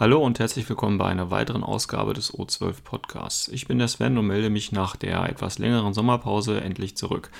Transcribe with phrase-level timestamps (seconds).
[0.00, 3.48] Hallo und herzlich willkommen bei einer weiteren Ausgabe des O12 Podcasts.
[3.48, 7.30] Ich bin der Sven und melde mich nach der etwas längeren Sommerpause endlich zurück.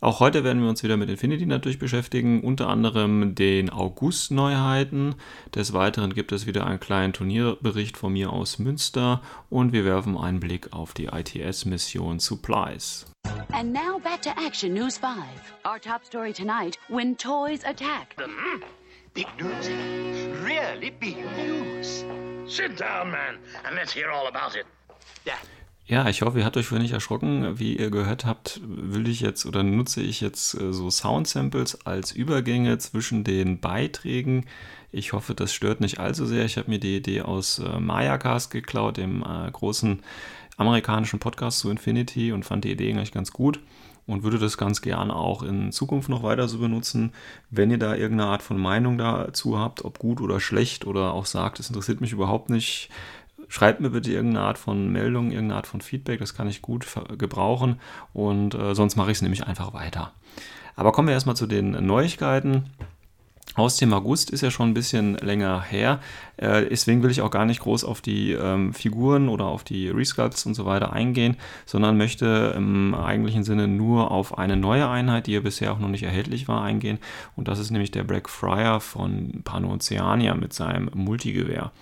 [0.00, 5.16] Auch heute werden wir uns wieder mit Infinity natürlich beschäftigen, unter anderem den August-Neuheiten.
[5.56, 10.16] Des Weiteren gibt es wieder einen kleinen Turnierbericht von mir aus Münster und wir werfen
[10.16, 13.06] einen Blick auf die ITS-Mission Supplies.
[13.50, 15.16] And now back to Action News 5.
[15.64, 18.14] Our top story tonight, when toys attack.
[19.18, 19.68] Big news.
[20.44, 22.04] Really big news.
[22.46, 24.64] Sit down, man, and let's hear all about it.
[25.26, 25.34] Yeah.
[25.86, 27.58] Ja, ich hoffe, ihr habt euch vorhin nicht erschrocken.
[27.58, 32.12] Wie ihr gehört habt, will ich jetzt oder nutze ich jetzt äh, so Sound-Samples als
[32.12, 34.46] Übergänge zwischen den Beiträgen.
[34.92, 36.44] Ich hoffe, das stört nicht allzu sehr.
[36.44, 40.00] Ich habe mir die Idee aus äh, Mayacast geklaut, dem äh, großen
[40.58, 43.58] amerikanischen Podcast zu Infinity und fand die Idee eigentlich ganz gut
[44.08, 47.12] und würde das ganz gern auch in Zukunft noch weiter so benutzen.
[47.50, 51.26] Wenn ihr da irgendeine Art von Meinung dazu habt, ob gut oder schlecht oder auch
[51.26, 52.90] sagt, es interessiert mich überhaupt nicht,
[53.48, 56.86] schreibt mir bitte irgendeine Art von Meldung, irgendeine Art von Feedback, das kann ich gut
[57.18, 57.80] gebrauchen
[58.12, 60.12] und äh, sonst mache ich es nämlich einfach weiter.
[60.74, 62.70] Aber kommen wir erstmal zu den Neuigkeiten.
[63.58, 65.98] Aus dem August ist ja schon ein bisschen länger her.
[66.36, 69.88] Äh, deswegen will ich auch gar nicht groß auf die ähm, Figuren oder auf die
[69.88, 75.26] Resculpts und so weiter eingehen, sondern möchte im eigentlichen Sinne nur auf eine neue Einheit,
[75.26, 77.00] die ja bisher auch noch nicht erhältlich war, eingehen.
[77.34, 81.72] Und das ist nämlich der Black Friar von Panoceania mit seinem Multigewehr.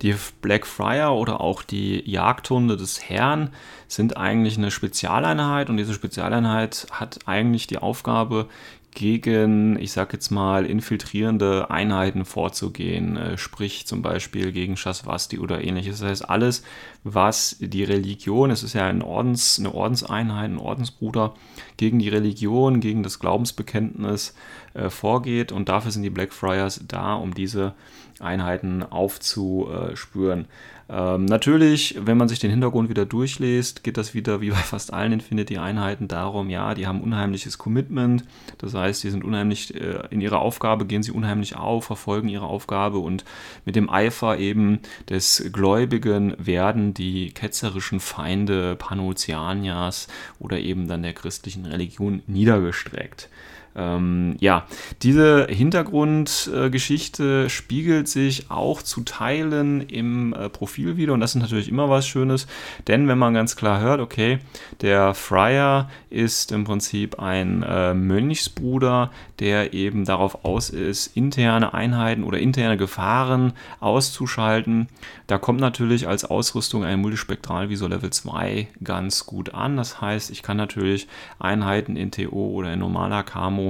[0.00, 3.50] Die Black Friar oder auch die Jagdhunde des Herrn
[3.86, 8.48] sind eigentlich eine Spezialeinheit und diese Spezialeinheit hat eigentlich die Aufgabe,
[8.92, 15.62] gegen, ich sag jetzt mal, infiltrierende Einheiten vorzugehen, äh, sprich zum Beispiel gegen Shasvasti oder
[15.62, 16.00] ähnliches.
[16.00, 16.64] Das heißt, alles,
[17.04, 21.34] was die Religion, es ist ja ein Ordens, eine Ordenseinheit, ein Ordensbruder,
[21.76, 24.34] gegen die Religion, gegen das Glaubensbekenntnis
[24.74, 27.74] äh, vorgeht und dafür sind die Blackfriars da, um diese
[28.18, 30.46] Einheiten aufzuspüren.
[30.92, 34.92] Ähm, natürlich, wenn man sich den Hintergrund wieder durchliest, geht das wieder wie bei fast
[34.92, 38.24] allen Infinity-Einheiten darum, ja, die haben unheimliches Commitment,
[38.58, 42.46] das heißt, die sind unheimlich äh, in ihrer Aufgabe, gehen sie unheimlich auf, verfolgen ihre
[42.46, 43.24] Aufgabe und
[43.64, 50.08] mit dem Eifer eben des Gläubigen werden die ketzerischen Feinde Panoceanias
[50.40, 53.28] oder eben dann der christlichen Religion niedergestreckt.
[53.76, 54.66] Ähm, ja,
[55.02, 61.40] diese Hintergrundgeschichte äh, spiegelt sich auch zu Teilen im äh, Profil wieder und das ist
[61.40, 62.48] natürlich immer was Schönes,
[62.88, 64.40] denn wenn man ganz klar hört, okay,
[64.80, 72.24] der Friar ist im Prinzip ein äh, Mönchsbruder, der eben darauf aus ist, interne Einheiten
[72.24, 74.88] oder interne Gefahren auszuschalten.
[75.26, 79.76] Da kommt natürlich als Ausrüstung ein Multispektralvisor Level 2 ganz gut an.
[79.76, 81.06] Das heißt, ich kann natürlich
[81.38, 83.69] Einheiten in TO oder in normaler Camo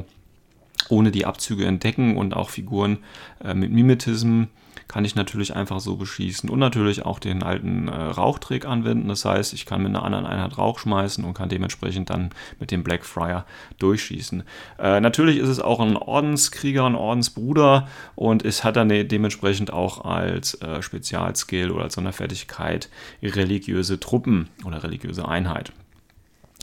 [0.89, 2.99] ohne die Abzüge entdecken und auch Figuren
[3.45, 4.45] äh, mit Mimetism
[4.91, 9.07] kann ich natürlich einfach so beschießen und natürlich auch den alten äh, Rauchtrick anwenden.
[9.07, 12.73] Das heißt, ich kann mit einer anderen Einheit Rauch schmeißen und kann dementsprechend dann mit
[12.73, 13.47] dem Blackfriar
[13.79, 14.43] durchschießen.
[14.81, 17.87] Äh, natürlich ist es auch ein Ordenskrieger, ein Ordensbruder
[18.17, 22.89] und es hat dann dementsprechend auch als äh, Spezialskill oder als Sonderfertigkeit
[23.23, 25.73] religiöse Truppen oder religiöse Einheit.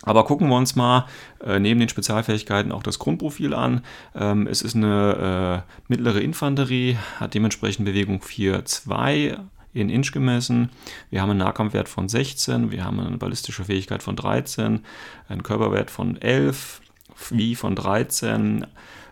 [0.07, 1.05] Aber gucken wir uns mal
[1.43, 3.81] äh, neben den Spezialfähigkeiten auch das Grundprofil an.
[4.15, 9.37] Ähm, es ist eine äh, mittlere Infanterie, hat dementsprechend Bewegung 4,2
[9.73, 10.69] in Inch gemessen.
[11.09, 14.85] Wir haben einen Nahkampfwert von 16, wir haben eine ballistische Fähigkeit von 13,
[15.27, 16.81] einen Körperwert von 11,
[17.29, 18.65] Wie von 13,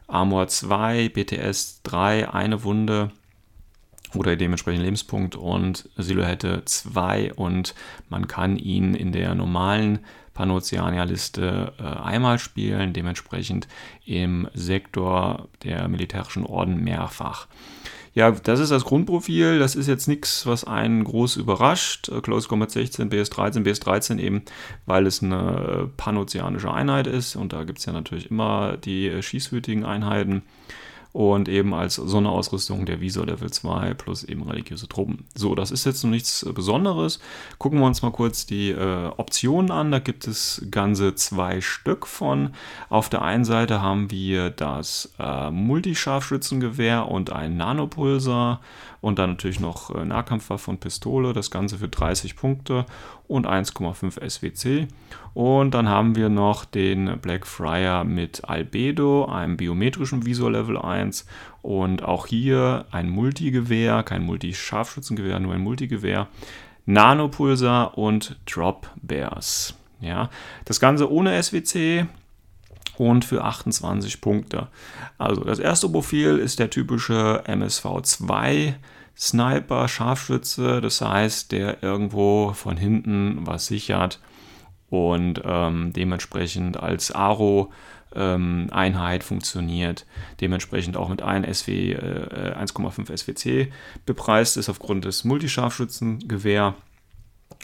[0.07, 3.11] Armor 2, BTS 3, eine Wunde
[4.15, 7.75] oder dementsprechend Lebenspunkt und Silhouette 2 und
[8.09, 9.99] man kann ihn in der normalen
[10.35, 13.67] Panoceania-Liste äh, einmal spielen, dementsprechend
[14.05, 17.47] im Sektor der militärischen Orden mehrfach.
[18.13, 19.59] Ja, das ist das Grundprofil.
[19.59, 22.09] Das ist jetzt nichts, was einen groß überrascht.
[22.09, 24.43] Äh, Close Combat 16, BS13, BS13 eben,
[24.85, 27.35] weil es eine panozeanische Einheit ist.
[27.35, 30.43] Und da gibt es ja natürlich immer die äh, schießwütigen Einheiten
[31.15, 35.23] und eben als Sonderausrüstung der Visor Level 2 plus eben religiöse Truppen.
[35.33, 37.21] So, das ist jetzt noch nichts Besonderes.
[37.57, 39.91] Gucken wir uns mal kurz die äh, Optionen an.
[39.93, 42.49] Da gibt es ganze zwei Stück von.
[42.89, 48.59] Auf der einen Seite haben wir das äh, Multischarfschützengewehr und ein Nanopulsar
[48.99, 51.31] und dann natürlich noch äh, Nahkampfwaffe und Pistole.
[51.31, 52.85] Das Ganze für 30 Punkte
[53.27, 54.87] und 1,5 SWC.
[55.35, 61.04] Und dann haben wir noch den Black Friar mit Albedo, einem biometrischen Visor Level 1
[61.61, 66.27] und auch hier ein Multigewehr, kein Multi-Scharfschützengewehr, nur ein Multigewehr,
[66.85, 69.75] Nanopulsar und Drop Bears.
[70.01, 70.29] Ja,
[70.65, 72.05] das Ganze ohne SWC,
[72.97, 74.67] und für 28 Punkte.
[75.17, 78.75] Also das erste Profil ist der typische MSV2
[79.17, 84.19] Sniper, Scharfschütze, das heißt, der irgendwo von hinten was sichert
[84.89, 87.71] und ähm, dementsprechend als Aro
[88.15, 90.05] ähm, Einheit funktioniert,
[90.41, 93.71] dementsprechend auch mit einem SW äh, 1,5 SWC
[94.05, 96.75] bepreist ist aufgrund des Multischarfschützengewehr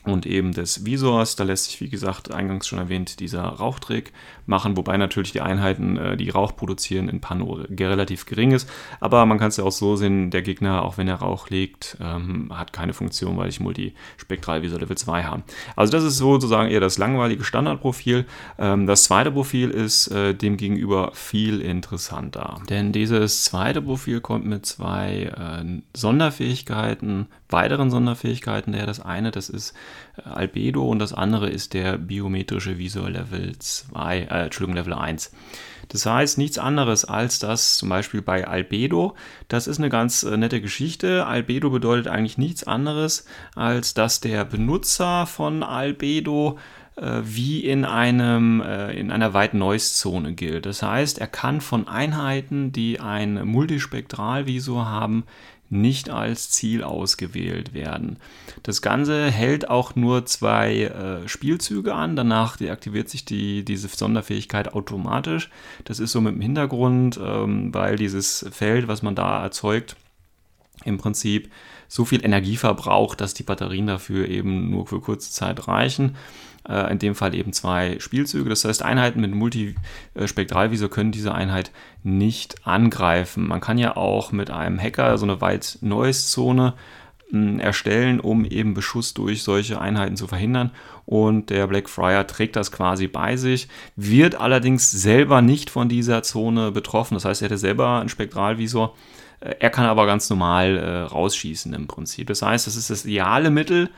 [0.04, 1.36] und eben des Visors.
[1.36, 4.12] Da lässt sich, wie gesagt, eingangs schon erwähnt, dieser Rauchtrick
[4.46, 8.70] machen, wobei natürlich die Einheiten, äh, die Rauch produzieren, in Pano relativ gering ist.
[9.00, 11.98] Aber man kann es ja auch so sehen, der Gegner, auch wenn er Rauch legt,
[12.02, 15.44] ähm, hat keine Funktion, weil ich Multispektralvisor Level 2 habe.
[15.76, 18.26] Also das ist sozusagen eher das langweilige Standardprofil.
[18.58, 22.60] Ähm, das zweite Profil ist äh, demgegenüber viel interessanter.
[22.70, 25.32] Denn dieses zweite Profil kommt mit zwei
[25.64, 28.74] äh, Sonderfähigkeiten, weiteren Sonderfähigkeiten.
[28.74, 29.74] Der das eine, das ist
[30.18, 35.32] äh, Albedo und das andere ist der biometrische Visor Level 2, äh, Entschuldigung, Level 1.
[35.90, 39.16] Das heißt nichts anderes als das zum Beispiel bei Albedo.
[39.48, 41.26] Das ist eine ganz äh, nette Geschichte.
[41.26, 43.26] Albedo bedeutet eigentlich nichts anderes,
[43.56, 46.58] als dass der Benutzer von Albedo
[46.96, 50.66] äh, wie in, einem, in einer White Noise Zone gilt.
[50.66, 55.26] Das heißt, er kann von Einheiten, die ein Multispektralvisor haben,
[55.72, 58.18] nicht als Ziel ausgewählt werden.
[58.62, 64.74] Das Ganze hält auch nur zwei äh, Spielzüge an, danach deaktiviert sich die, diese Sonderfähigkeit
[64.74, 65.50] automatisch.
[65.86, 69.96] Das ist so mit dem Hintergrund, ähm, weil dieses Feld, was man da erzeugt,
[70.84, 71.50] im Prinzip
[71.92, 76.16] so viel Energie verbraucht, dass die Batterien dafür eben nur für kurze Zeit reichen.
[76.66, 78.50] Äh, in dem Fall eben zwei Spielzüge.
[78.50, 81.72] Das heißt, Einheiten mit Multispektralvisor können diese Einheit
[82.02, 83.46] nicht angreifen.
[83.46, 86.76] Man kann ja auch mit einem Hacker so eine White Noise Zone
[87.30, 90.72] hm, erstellen, um eben Beschuss durch solche Einheiten zu verhindern.
[91.06, 93.68] Und der Blackfriar trägt das quasi bei sich,
[93.98, 97.16] wird allerdings selber nicht von dieser Zone betroffen.
[97.16, 98.96] Das heißt, er hätte selber einen Spektralvisor.
[99.42, 102.28] Er kann aber ganz normal äh, rausschießen im Prinzip.
[102.28, 103.90] Das heißt, das ist das ideale Mittel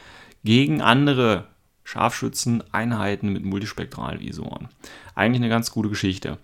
[0.43, 1.47] gegen andere
[1.83, 4.69] Scharfschützen-Einheiten mit Multispektralvisoren.
[5.15, 6.37] Eigentlich eine ganz gute Geschichte.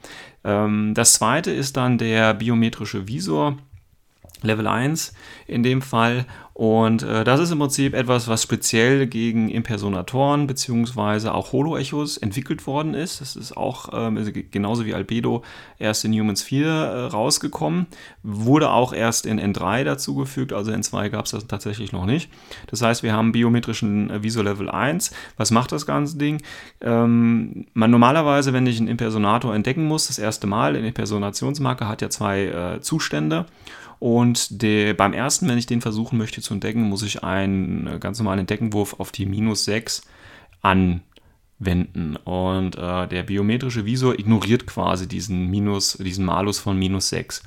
[0.44, 3.58] Ähm, das zweite ist dann der biometrische Visor.
[4.42, 5.14] Level 1
[5.48, 6.26] in dem Fall.
[6.60, 11.30] Und äh, das ist im Prinzip etwas, was speziell gegen Impersonatoren bzw.
[11.30, 13.22] auch Holo-Echos entwickelt worden ist.
[13.22, 15.42] Das ist auch ähm, also genauso wie Albedo
[15.78, 17.88] erst in Humans 4 äh, rausgekommen.
[18.24, 22.30] Wurde auch erst in N3 dazugefügt, also in 2 gab es das tatsächlich noch nicht.
[22.68, 25.12] Das heißt, wir haben biometrischen äh, Visor Level 1.
[25.38, 26.42] Was macht das ganze Ding?
[26.82, 32.02] Ähm, man normalerweise, wenn ich einen Impersonator entdecken muss, das erste Mal, eine Impersonationsmarke hat
[32.02, 33.46] ja zwei äh, Zustände.
[34.00, 38.00] Und der, beim ersten, wenn ich den versuchen möchte zu entdecken, muss ich einen äh,
[38.00, 40.04] ganz normalen Entdeckenwurf auf die minus 6
[40.62, 42.16] anwenden.
[42.24, 47.44] Und äh, der biometrische Visor ignoriert quasi diesen Minus, diesen Malus von minus 6.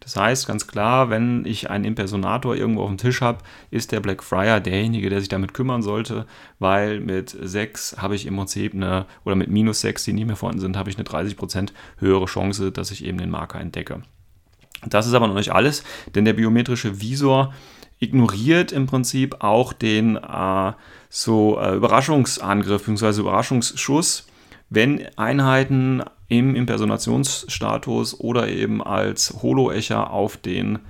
[0.00, 3.38] Das heißt ganz klar, wenn ich einen Impersonator irgendwo auf dem Tisch habe,
[3.70, 6.26] ist der Blackfriar derjenige, der sich damit kümmern sollte,
[6.58, 10.34] weil mit 6 habe ich im Prinzip eine, oder mit minus 6, die nicht mehr
[10.34, 11.68] vorhanden sind, habe ich eine 30%
[11.98, 14.02] höhere Chance, dass ich eben den Marker entdecke.
[14.86, 15.84] Das ist aber noch nicht alles,
[16.14, 17.52] denn der biometrische Visor
[18.00, 20.72] ignoriert im Prinzip auch den äh,
[21.08, 23.20] so äh, Überraschungsangriff bzw.
[23.20, 24.26] Überraschungsschuss,
[24.70, 30.80] wenn Einheiten im Impersonationsstatus oder eben als Holo-Echer auf den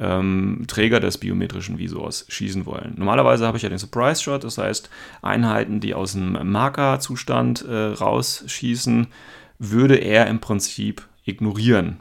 [0.00, 2.94] ähm, Träger des biometrischen Visors schießen wollen.
[2.96, 4.90] Normalerweise habe ich ja den Surprise Shot, das heißt
[5.22, 9.08] Einheiten, die aus dem Markerzustand äh, rausschießen,
[9.58, 11.98] würde er im Prinzip ignorieren.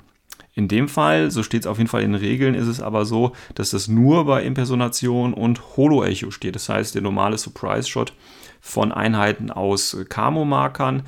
[0.58, 3.06] In dem Fall, so steht es auf jeden Fall in den Regeln, ist es aber
[3.06, 6.56] so, dass das nur bei Impersonation und Holo-Echo steht.
[6.56, 8.14] Das heißt, der normale Surprise-Shot
[8.60, 11.04] von Einheiten aus Camo-Markern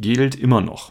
[0.00, 0.90] gilt immer noch.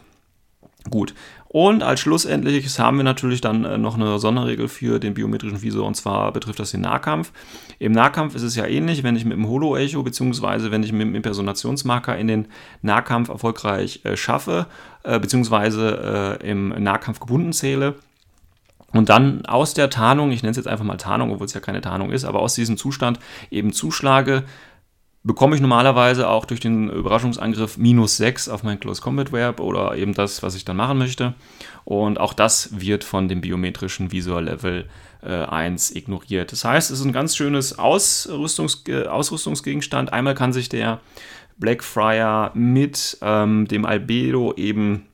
[0.90, 1.16] Gut.
[1.50, 5.88] Und als schlussendliches haben wir natürlich dann äh, noch eine Sonderregel für den biometrischen Visor
[5.88, 7.32] und zwar betrifft das den Nahkampf.
[7.80, 10.72] Im Nahkampf ist es ja ähnlich, wenn ich mit dem Holo-Echo bzw.
[10.72, 12.48] wenn ich mit dem Impersonationsmarker in den
[12.82, 14.68] Nahkampf erfolgreich äh, schaffe
[15.04, 16.36] äh, bzw.
[16.42, 17.96] Äh, im Nahkampf gebunden zähle.
[18.94, 21.60] Und dann aus der Tarnung, ich nenne es jetzt einfach mal Tarnung, obwohl es ja
[21.60, 23.20] keine Tarnung ist, aber aus diesem Zustand
[23.52, 24.44] eben zuschlage,
[25.24, 29.96] bekomme ich normalerweise auch durch den Überraschungsangriff minus 6 auf mein Close Combat Verb oder
[29.96, 31.34] eben das, was ich dann machen möchte.
[31.84, 34.88] Und auch das wird von dem biometrischen Visor Level
[35.22, 36.52] äh, 1 ignoriert.
[36.52, 40.14] Das heißt, es ist ein ganz schönes Ausrüstungs Ausrüstungsgegenstand.
[40.14, 41.02] Einmal kann sich der
[41.58, 45.08] Blackfriar mit ähm, dem Albedo eben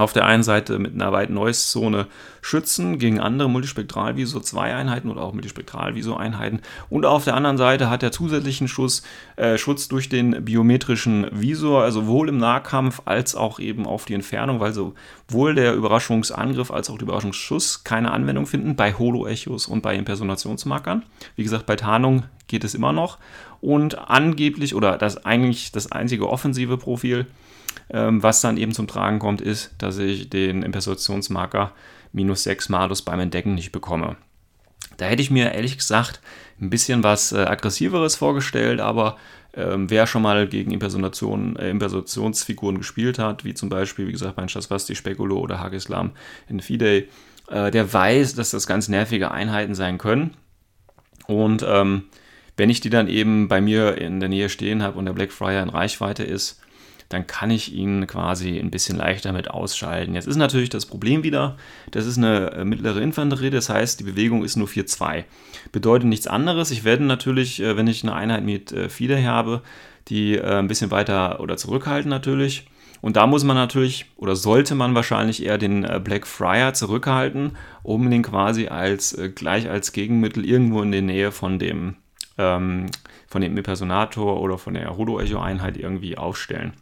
[0.00, 2.06] auf der einen Seite mit einer White Noise Zone
[2.42, 7.88] schützen gegen andere Multispektralvisor 2 Einheiten oder auch Multispektralvisor Einheiten und auf der anderen Seite
[7.90, 9.02] hat er zusätzlichen Schuss,
[9.36, 14.14] äh, Schutz durch den biometrischen Visor, also sowohl im Nahkampf als auch eben auf die
[14.14, 19.82] Entfernung, weil sowohl der Überraschungsangriff als auch der Überraschungsschuss keine Anwendung finden bei Holo-Echos und
[19.82, 21.02] bei Impersonationsmarkern.
[21.36, 23.18] Wie gesagt, bei Tarnung geht es immer noch
[23.60, 27.26] und angeblich oder das eigentlich das einzige offensive Profil
[27.88, 31.72] was dann eben zum Tragen kommt, ist, dass ich den Impersonationsmarker
[32.12, 34.16] minus 6 Malus beim Entdecken nicht bekomme.
[34.96, 36.20] Da hätte ich mir ehrlich gesagt
[36.60, 39.16] ein bisschen was äh, aggressiveres vorgestellt, aber
[39.54, 44.36] ähm, wer schon mal gegen Impersonation, äh, Impersonationsfiguren gespielt hat, wie zum Beispiel, wie gesagt,
[44.36, 46.12] bei Shasvasti, Spekulo oder Hagislam
[46.48, 47.08] in Fidei,
[47.48, 50.34] äh, der weiß, dass das ganz nervige Einheiten sein können.
[51.26, 52.04] Und ähm,
[52.56, 55.62] wenn ich die dann eben bei mir in der Nähe stehen habe und der Blackfriar
[55.62, 56.60] in Reichweite ist,
[57.10, 60.14] dann kann ich ihn quasi ein bisschen leichter mit ausschalten.
[60.14, 61.56] Jetzt ist natürlich das Problem wieder,
[61.90, 65.24] das ist eine äh, mittlere Infanterie, das heißt, die Bewegung ist nur 4-2.
[65.72, 66.70] Bedeutet nichts anderes.
[66.70, 69.62] Ich werde natürlich, äh, wenn ich eine Einheit mit äh, Fieder habe,
[70.08, 72.66] die ein bisschen weiter oder zurückhalten natürlich.
[73.00, 78.10] Und da muss man natürlich oder sollte man wahrscheinlich eher den Black Friar zurückhalten, um
[78.10, 81.96] den quasi als gleich als Gegenmittel irgendwo in der Nähe von dem
[82.38, 82.86] ähm,
[83.28, 86.72] von dem Impersonator oder von der Hodo-Echo-Einheit irgendwie aufstellen.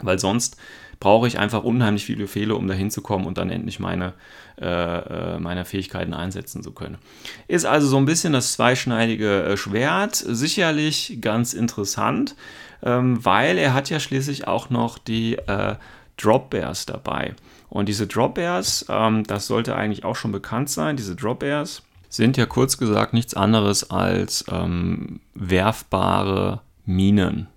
[0.00, 0.56] Weil sonst
[1.00, 4.14] brauche ich einfach unheimlich viele Befehle, um dahin zu kommen und dann endlich meine,
[4.60, 6.98] äh, äh, meine Fähigkeiten einsetzen zu können.
[7.46, 12.34] Ist also so ein bisschen das zweischneidige äh, Schwert, sicherlich ganz interessant,
[12.82, 15.76] ähm, weil er hat ja schließlich auch noch die äh,
[16.16, 17.34] Drop Bears dabei.
[17.68, 21.82] Und diese Drop Bears, ähm, das sollte eigentlich auch schon bekannt sein, diese Drop Bears
[22.08, 27.48] sind ja kurz gesagt nichts anderes als ähm, werfbare Minen.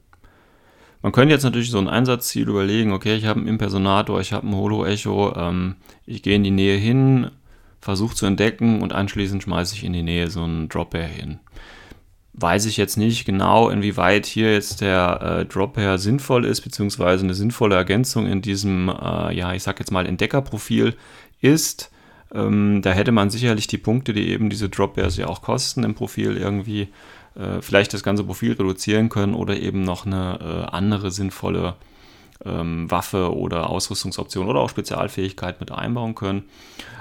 [1.01, 4.47] Man könnte jetzt natürlich so ein Einsatzziel überlegen, okay, ich habe einen Impersonator, ich habe
[4.47, 7.31] ein Holo-Echo, ähm, ich gehe in die Nähe hin,
[7.79, 11.39] versuche zu entdecken und anschließend schmeiße ich in die Nähe so einen Drop-Air hin.
[12.33, 17.33] Weiß ich jetzt nicht genau, inwieweit hier jetzt der äh, Drop-Air sinnvoll ist, beziehungsweise eine
[17.33, 20.95] sinnvolle Ergänzung in diesem, äh, ja, ich sag jetzt mal, Entdeckerprofil
[21.41, 21.91] ist.
[22.33, 25.95] Ähm, da hätte man sicherlich die Punkte, die eben diese Drop-Airs ja auch kosten im
[25.95, 26.89] Profil irgendwie
[27.35, 31.75] äh, vielleicht das ganze Profil reduzieren können oder eben noch eine äh, andere sinnvolle
[32.45, 36.43] ähm, Waffe oder Ausrüstungsoption oder auch Spezialfähigkeit mit einbauen können.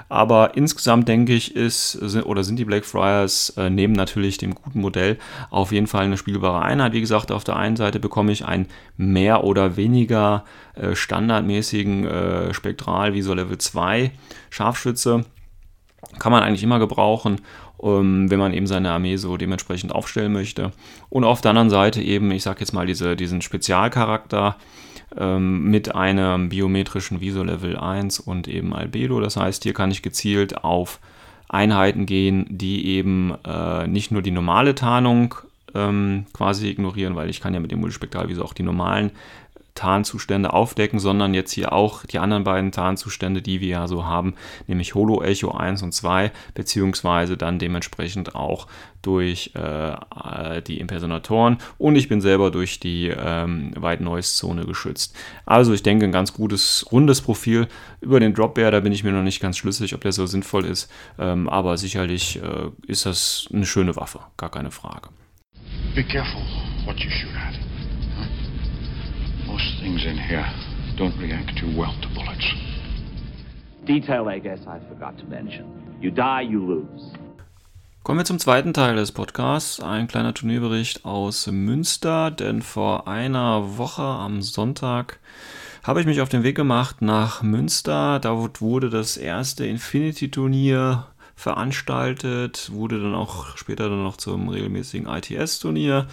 [0.09, 5.17] Aber insgesamt denke ich, ist oder sind die Blackfriars äh, neben natürlich dem guten Modell
[5.49, 6.91] auf jeden Fall eine spielbare Einheit.
[6.91, 10.43] Wie gesagt, auf der einen Seite bekomme ich einen mehr oder weniger
[10.75, 14.11] äh, standardmäßigen äh, Spektral wie so Level 2
[14.49, 15.23] Scharfschütze.
[16.19, 17.39] Kann man eigentlich immer gebrauchen
[17.81, 20.71] wenn man eben seine Armee so dementsprechend aufstellen möchte.
[21.09, 24.55] Und auf der anderen Seite eben, ich sage jetzt mal, diese, diesen Spezialcharakter
[25.17, 29.19] ähm, mit einem biometrischen Viso Level 1 und eben Albedo.
[29.19, 30.99] Das heißt, hier kann ich gezielt auf
[31.49, 35.35] Einheiten gehen, die eben äh, nicht nur die normale Tarnung
[35.73, 39.11] ähm, quasi ignorieren, weil ich kann ja mit dem Multispektralvisor auch die normalen
[39.75, 44.35] Tarnzustände aufdecken, sondern jetzt hier auch die anderen beiden Tarnzustände, die wir ja so haben,
[44.67, 48.67] nämlich Holo Echo 1 und 2, beziehungsweise dann dementsprechend auch
[49.01, 55.15] durch äh, die Impersonatoren und ich bin selber durch die ähm, White Noise Zone geschützt.
[55.45, 57.67] Also ich denke ein ganz gutes rundes Profil
[58.01, 60.25] über den Drop Bear, da bin ich mir noch nicht ganz schlüssig, ob der so
[60.25, 65.09] sinnvoll ist, ähm, aber sicherlich äh, ist das eine schöne Waffe, gar keine Frage.
[65.95, 66.41] Be careful
[66.85, 67.70] what you shoot at.
[69.51, 70.45] Most things in here
[70.95, 72.53] don't react too well to bullets.
[73.85, 75.65] Detail, I guess I forgot to mention.
[75.99, 77.11] You die, you lose.
[78.03, 79.81] Kommen wir zum zweiten Teil des Podcasts.
[79.81, 85.19] Ein kleiner Turnierbericht aus Münster, denn vor einer Woche am Sonntag
[85.83, 88.19] habe ich mich auf den Weg gemacht nach Münster.
[88.19, 91.07] Da wurde das erste Infinity-Turnier
[91.41, 96.07] veranstaltet, wurde dann auch später dann noch zum regelmäßigen ITS-Turnier.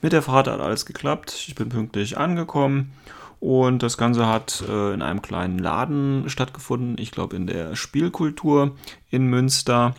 [0.00, 1.44] Mit der Fahrt hat alles geklappt.
[1.46, 2.92] Ich bin pünktlich angekommen
[3.38, 6.96] und das Ganze hat äh, in einem kleinen Laden stattgefunden.
[6.98, 8.74] Ich glaube in der Spielkultur
[9.10, 9.94] in Münster.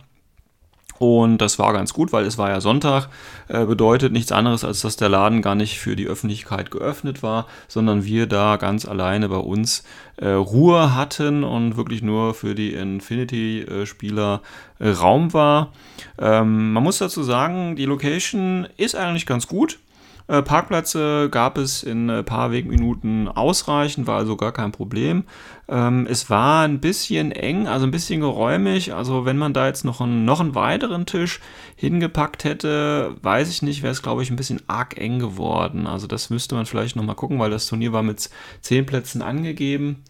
[1.04, 3.10] Und das war ganz gut, weil es war ja Sonntag.
[3.48, 7.46] Äh, bedeutet nichts anderes, als dass der Laden gar nicht für die Öffentlichkeit geöffnet war,
[7.68, 9.84] sondern wir da ganz alleine bei uns
[10.16, 14.40] äh, Ruhe hatten und wirklich nur für die Infinity-Spieler
[14.78, 15.72] äh, Raum war.
[16.18, 19.78] Ähm, man muss dazu sagen, die Location ist eigentlich ganz gut.
[20.26, 25.24] Äh, Parkplätze gab es in ein paar Wegminuten ausreichend, war also gar kein Problem.
[25.68, 28.94] Ähm, es war ein bisschen eng, also ein bisschen geräumig.
[28.94, 31.40] Also wenn man da jetzt noch einen, noch einen weiteren Tisch
[31.76, 35.86] hingepackt hätte, weiß ich nicht, wäre es, glaube ich, ein bisschen arg eng geworden.
[35.86, 38.30] Also das müsste man vielleicht nochmal gucken, weil das Turnier war mit
[38.62, 40.04] zehn Plätzen angegeben.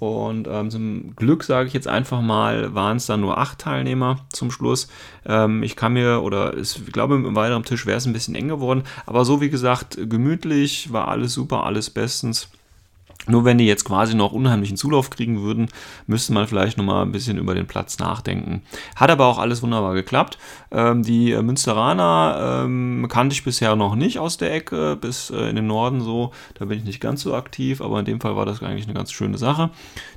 [0.00, 4.24] Und ähm, zum Glück sage ich jetzt einfach mal, waren es dann nur acht Teilnehmer
[4.30, 4.88] zum Schluss.
[5.26, 8.48] Ähm, ich kann mir, oder ich glaube, im weiteren Tisch wäre es ein bisschen eng
[8.48, 8.84] geworden.
[9.04, 12.48] Aber so wie gesagt, gemütlich, war alles super, alles bestens.
[13.26, 15.68] Nur wenn die jetzt quasi noch unheimlichen Zulauf kriegen würden,
[16.06, 18.62] müsste man vielleicht nochmal ein bisschen über den Platz nachdenken.
[18.96, 20.38] Hat aber auch alles wunderbar geklappt.
[20.70, 25.56] Ähm, die Münsteraner ähm, kannte ich bisher noch nicht aus der Ecke, bis äh, in
[25.56, 26.32] den Norden so.
[26.54, 28.94] Da bin ich nicht ganz so aktiv, aber in dem Fall war das eigentlich eine
[28.94, 29.70] ganz schöne Sache.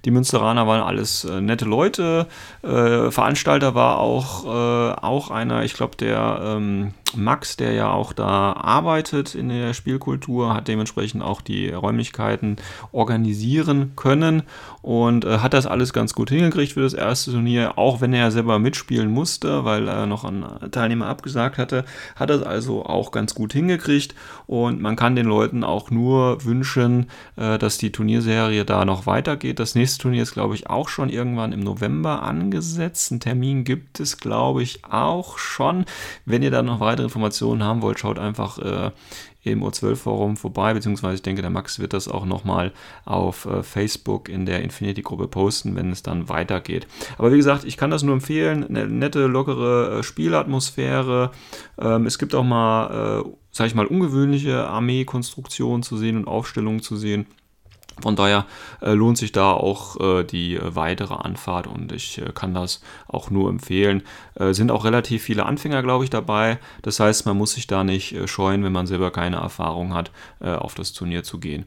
[0.05, 2.27] Die Münsteraner waren alles äh, nette Leute.
[2.61, 8.13] Äh, Veranstalter war auch, äh, auch einer, ich glaube, der ähm, Max, der ja auch
[8.13, 12.57] da arbeitet in der Spielkultur, hat dementsprechend auch die Räumlichkeiten
[12.93, 14.43] organisieren können
[14.81, 18.31] und äh, hat das alles ganz gut hingekriegt für das erste Turnier, auch wenn er
[18.31, 21.85] selber mitspielen musste, weil er noch einen Teilnehmer abgesagt hatte,
[22.15, 24.15] hat das also auch ganz gut hingekriegt
[24.47, 29.59] und man kann den Leuten auch nur wünschen, äh, dass die Turnierserie da noch weitergeht.
[29.59, 33.11] Das nächste Turnier ist, glaube ich, auch schon irgendwann im November angesetzt.
[33.11, 35.85] Ein Termin gibt es, glaube ich, auch schon.
[36.25, 38.91] Wenn ihr da noch weitere Informationen haben wollt, schaut einfach äh,
[39.51, 42.71] im O12-Forum vorbei, beziehungsweise ich denke, der Max wird das auch nochmal
[43.05, 46.87] auf äh, Facebook in der Infinity-Gruppe posten, wenn es dann weitergeht.
[47.17, 48.63] Aber wie gesagt, ich kann das nur empfehlen.
[48.63, 51.31] Eine nette, lockere äh, Spielatmosphäre.
[51.79, 56.81] Ähm, es gibt auch mal, äh, sag ich mal, ungewöhnliche Armeekonstruktionen zu sehen und Aufstellungen
[56.81, 57.25] zu sehen.
[58.01, 58.45] Von daher
[58.81, 63.29] äh, lohnt sich da auch äh, die äh, weitere Anfahrt und ich kann das auch
[63.29, 64.03] nur empfehlen.
[64.35, 66.59] Äh, sind auch relativ viele Anfänger, glaube ich, dabei.
[66.81, 70.75] Das heißt, man muss sich da nicht scheuen, wenn man selber keine Erfahrung hat, auf
[70.75, 71.65] das Turnier zu gehen.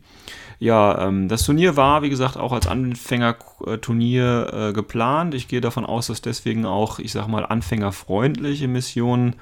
[0.58, 5.34] Ja, ähm, das Turnier war, wie gesagt, auch als Anfängerturnier geplant.
[5.34, 9.36] Ich gehe davon aus, dass deswegen auch, ich sage mal, anfängerfreundliche Missionen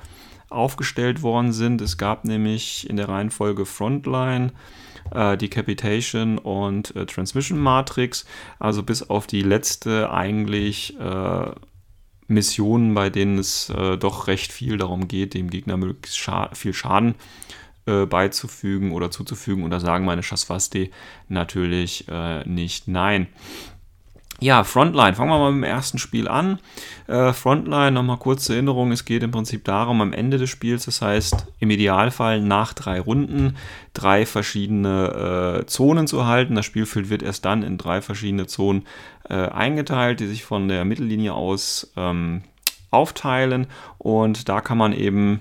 [0.50, 1.80] aufgestellt worden sind.
[1.80, 4.52] Es gab nämlich in der Reihenfolge Frontline
[5.12, 8.24] äh, Decapitation und äh, Transmission Matrix.
[8.58, 11.50] Also bis auf die letzte eigentlich äh,
[12.26, 16.72] Missionen, bei denen es äh, doch recht viel darum geht, dem Gegner möglichst scha viel
[16.72, 17.14] Schaden
[17.86, 19.62] äh, beizufügen oder zuzufügen.
[19.62, 20.90] Und da sagen meine Chasvaste
[21.28, 23.26] natürlich äh, nicht nein.
[24.44, 25.14] Ja, Frontline.
[25.14, 26.58] Fangen wir mal mit dem ersten Spiel an.
[27.06, 28.92] Äh, Frontline, nochmal kurze Erinnerung.
[28.92, 33.00] Es geht im Prinzip darum, am Ende des Spiels, das heißt im Idealfall nach drei
[33.00, 33.56] Runden,
[33.94, 36.56] drei verschiedene äh, Zonen zu halten.
[36.56, 38.82] Das Spielfeld wird erst dann in drei verschiedene Zonen
[39.30, 42.42] äh, eingeteilt, die sich von der Mittellinie aus ähm,
[42.90, 43.66] aufteilen.
[43.96, 45.40] Und da kann man eben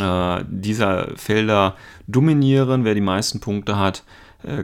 [0.00, 1.76] äh, dieser Felder
[2.08, 2.84] dominieren.
[2.84, 4.02] Wer die meisten Punkte hat,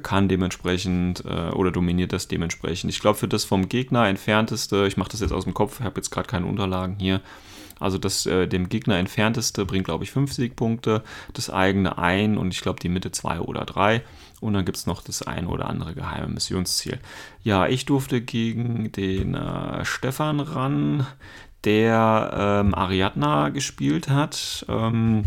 [0.01, 2.91] kann dementsprechend äh, oder dominiert das dementsprechend.
[2.91, 5.87] Ich glaube, für das vom Gegner entfernteste, ich mache das jetzt aus dem Kopf, ich
[5.87, 7.21] habe jetzt gerade keine Unterlagen hier,
[7.81, 12.53] also das äh, dem Gegner entfernteste bringt, glaube ich, 5 Siegpunkte, das eigene ein und
[12.53, 14.03] ich glaube die Mitte 2 oder 3.
[14.41, 16.99] Und dann gibt es noch das eine oder andere geheime Missionsziel.
[17.43, 21.07] Ja, ich durfte gegen den äh, Stefan ran,
[21.65, 24.65] der ähm, Ariadna gespielt hat.
[24.69, 25.25] Ähm,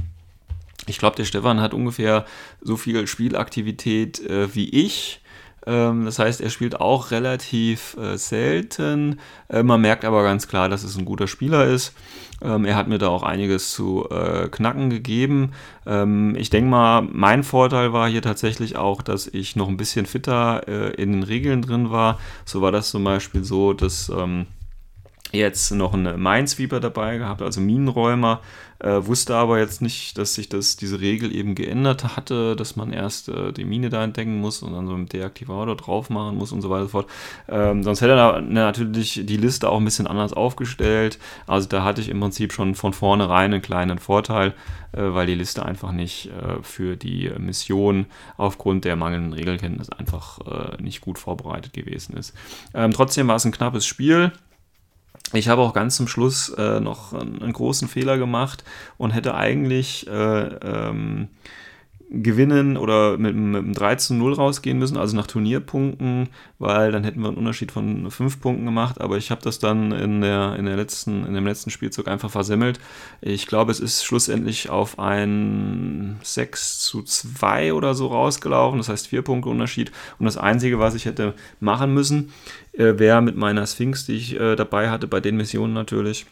[0.88, 2.26] ich glaube, der Stefan hat ungefähr
[2.62, 5.22] so viel Spielaktivität äh, wie ich.
[5.66, 9.20] Ähm, das heißt, er spielt auch relativ äh, selten.
[9.48, 11.94] Äh, man merkt aber ganz klar, dass es ein guter Spieler ist.
[12.42, 15.54] Ähm, er hat mir da auch einiges zu äh, knacken gegeben.
[15.86, 20.06] Ähm, ich denke mal, mein Vorteil war hier tatsächlich auch, dass ich noch ein bisschen
[20.06, 22.20] fitter äh, in den Regeln drin war.
[22.46, 24.48] So war das zum Beispiel so, dass ähm,
[25.34, 28.42] jetzt noch einen Minesweeper dabei gehabt, also Minenräumer,
[28.80, 32.92] äh, wusste aber jetzt nicht, dass sich das, diese Regel eben geändert hatte, dass man
[32.92, 36.52] erst äh, die Mine da entdecken muss und dann so einen Deaktivator drauf machen muss
[36.52, 37.10] und so weiter und so fort.
[37.48, 41.18] Ähm, sonst hätte er natürlich die Liste auch ein bisschen anders aufgestellt.
[41.48, 44.54] Also da hatte ich im Prinzip schon von vornherein einen kleinen Vorteil,
[44.92, 48.06] äh, weil die Liste einfach nicht äh, für die Mission
[48.38, 52.36] aufgrund der mangelnden Regelkenntnis einfach äh, nicht gut vorbereitet gewesen ist.
[52.74, 54.34] Ähm, trotzdem war es ein knappes Spiel.
[55.34, 58.64] Ich habe auch ganz zum Schluss äh, noch einen, einen, großen Fehler gemacht
[58.98, 61.30] und hätte eigentlich äh, ähm,
[62.14, 67.04] gewinnen oder mit, mit einem 3 zu 0 rausgehen müssen, also nach Turnierpunkten, weil dann
[67.04, 70.56] hätten wir einen Unterschied von 5 Punkten gemacht, aber ich habe das dann in, der,
[70.56, 72.80] in, der letzten, in dem letzten Spielzug einfach versemmelt.
[73.22, 79.08] Ich glaube, es ist schlussendlich auf ein 6 zu 2 oder so rausgelaufen, das heißt
[79.08, 79.92] 4 Punkte Unterschied.
[80.20, 82.32] Und das Einzige, was ich hätte machen müssen,
[82.74, 86.28] äh, wäre mit meiner Sphinx, die ich äh, dabei hatte, bei den Missionen natürlich,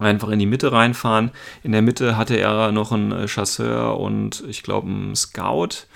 [0.00, 1.30] einfach in die Mitte reinfahren.
[1.62, 5.86] In der Mitte hatte er noch einen äh, Chasseur und ich glaube einen Scout.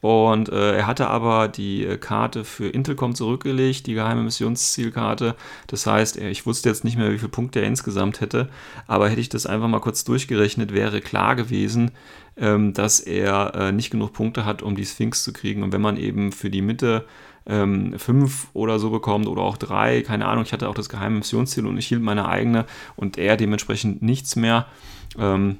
[0.00, 5.34] Und äh, er hatte aber die äh, Karte für Intelcom zurückgelegt, die geheime Missionszielkarte.
[5.66, 8.48] Das heißt, ich wusste jetzt nicht mehr, wie viele Punkte er insgesamt hätte.
[8.86, 11.90] Aber hätte ich das einfach mal kurz durchgerechnet, wäre klar gewesen,
[12.36, 15.64] ähm, dass er äh, nicht genug Punkte hat, um die Sphinx zu kriegen.
[15.64, 17.04] Und wenn man eben für die Mitte
[17.48, 21.16] ähm, fünf oder so bekommt oder auch drei, keine Ahnung, ich hatte auch das geheime
[21.16, 24.66] Missionsziel und ich hielt meine eigene und er dementsprechend nichts mehr.
[25.18, 25.58] Ähm,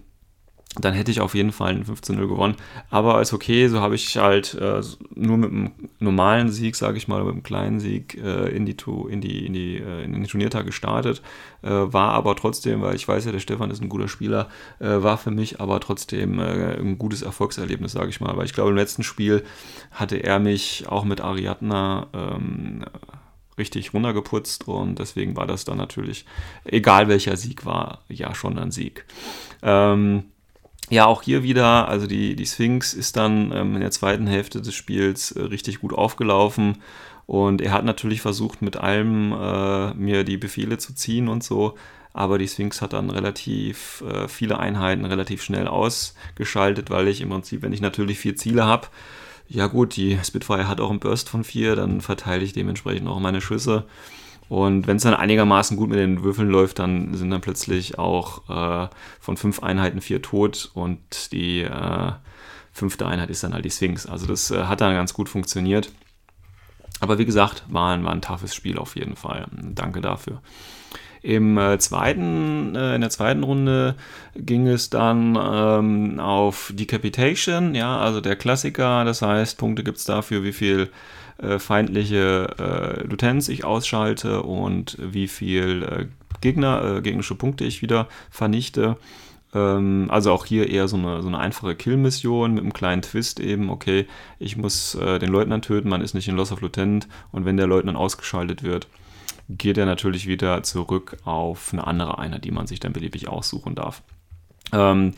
[0.74, 2.54] dann hätte ich auf jeden Fall ein 15-0 gewonnen.
[2.90, 4.82] Aber ist okay, so habe ich halt äh,
[5.14, 8.76] nur mit einem normalen Sieg, sage ich mal, mit einem kleinen Sieg äh, in, die,
[9.08, 11.22] in, die, in, die, äh, in den Turniertag gestartet.
[11.62, 15.02] Äh, war aber trotzdem, weil ich weiß ja, der Stefan ist ein guter Spieler, äh,
[15.02, 18.36] war für mich aber trotzdem äh, ein gutes Erfolgserlebnis, sage ich mal.
[18.36, 19.44] Weil ich glaube, im letzten Spiel
[19.90, 22.84] hatte er mich auch mit Ariadna ähm,
[23.56, 26.26] richtig runtergeputzt und deswegen war das dann natürlich,
[26.64, 29.04] egal welcher Sieg war, ja schon ein Sieg.
[29.62, 30.24] Ähm,
[30.90, 34.60] ja, auch hier wieder, also die, die Sphinx ist dann ähm, in der zweiten Hälfte
[34.60, 36.78] des Spiels äh, richtig gut aufgelaufen
[37.26, 41.74] und er hat natürlich versucht, mit allem äh, mir die Befehle zu ziehen und so,
[42.12, 47.28] aber die Sphinx hat dann relativ äh, viele Einheiten relativ schnell ausgeschaltet, weil ich im
[47.28, 48.88] Prinzip, wenn ich natürlich vier Ziele habe,
[49.48, 53.18] ja gut, die Spitfire hat auch einen Burst von vier, dann verteile ich dementsprechend auch
[53.18, 53.84] meine Schüsse.
[54.48, 58.48] Und wenn es dann einigermaßen gut mit den Würfeln läuft, dann sind dann plötzlich auch
[58.48, 58.88] äh,
[59.20, 62.12] von fünf Einheiten vier tot und die äh,
[62.72, 64.06] fünfte Einheit ist dann halt die Sphinx.
[64.06, 65.90] Also das äh, hat dann ganz gut funktioniert.
[67.00, 69.46] Aber wie gesagt, war ein, war ein toughes Spiel auf jeden Fall.
[69.52, 70.40] Danke dafür.
[71.20, 73.96] Im äh, zweiten, äh, in der zweiten Runde
[74.36, 79.04] ging es dann ähm, auf Decapitation, ja, also der Klassiker.
[79.04, 80.90] Das heißt, Punkte gibt es dafür, wie viel
[81.38, 86.06] äh, feindliche äh, Lieutenants ich ausschalte und wie viel äh,
[86.40, 88.96] Gegner, äh, gegnerische Punkte ich wieder vernichte.
[89.54, 93.40] Ähm, also auch hier eher so eine, so eine einfache Kill-Mission mit einem kleinen Twist
[93.40, 94.06] eben, okay,
[94.38, 97.56] ich muss äh, den Leutnant töten, man ist nicht in Loss of Lieutenant und wenn
[97.56, 98.88] der Leutnant ausgeschaltet wird,
[99.48, 103.74] geht er natürlich wieder zurück auf eine andere Einheit, die man sich dann beliebig aussuchen
[103.74, 104.02] darf.
[104.72, 105.14] Ähm,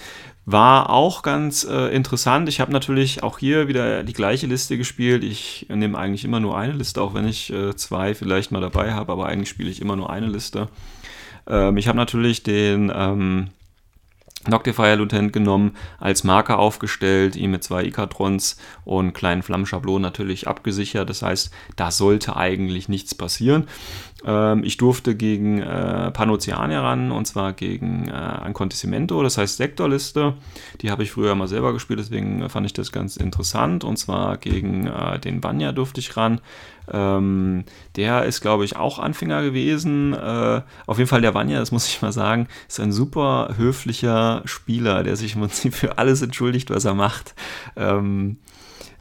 [0.46, 2.48] war auch ganz äh, interessant.
[2.48, 5.22] Ich habe natürlich auch hier wieder die gleiche Liste gespielt.
[5.22, 8.92] Ich nehme eigentlich immer nur eine Liste, auch wenn ich äh, zwei vielleicht mal dabei
[8.92, 10.68] habe, aber eigentlich spiele ich immer nur eine Liste.
[11.46, 13.50] Ähm, ich habe natürlich den ähm,
[14.48, 21.10] Noctifier Lieutenant genommen, als Marker aufgestellt, ihn mit zwei Ikatrons und kleinen Flammenschablonen natürlich abgesichert.
[21.10, 23.68] Das heißt, da sollte eigentlich nichts passieren.
[24.24, 29.56] Ähm, ich durfte gegen äh, Panoceania ran und zwar gegen äh, ein Contissimento, das heißt
[29.56, 30.34] Sektorliste.
[30.80, 33.84] Die habe ich früher mal selber gespielt, deswegen fand ich das ganz interessant.
[33.84, 36.40] Und zwar gegen äh, den Banya durfte ich ran.
[36.92, 37.64] Ähm,
[37.96, 40.12] der ist, glaube ich, auch Anfänger gewesen.
[40.12, 44.42] Äh, auf jeden Fall der Vanya, das muss ich mal sagen, ist ein super höflicher
[44.44, 47.34] Spieler, der sich im Prinzip für alles entschuldigt, was er macht.
[47.76, 48.38] Ähm,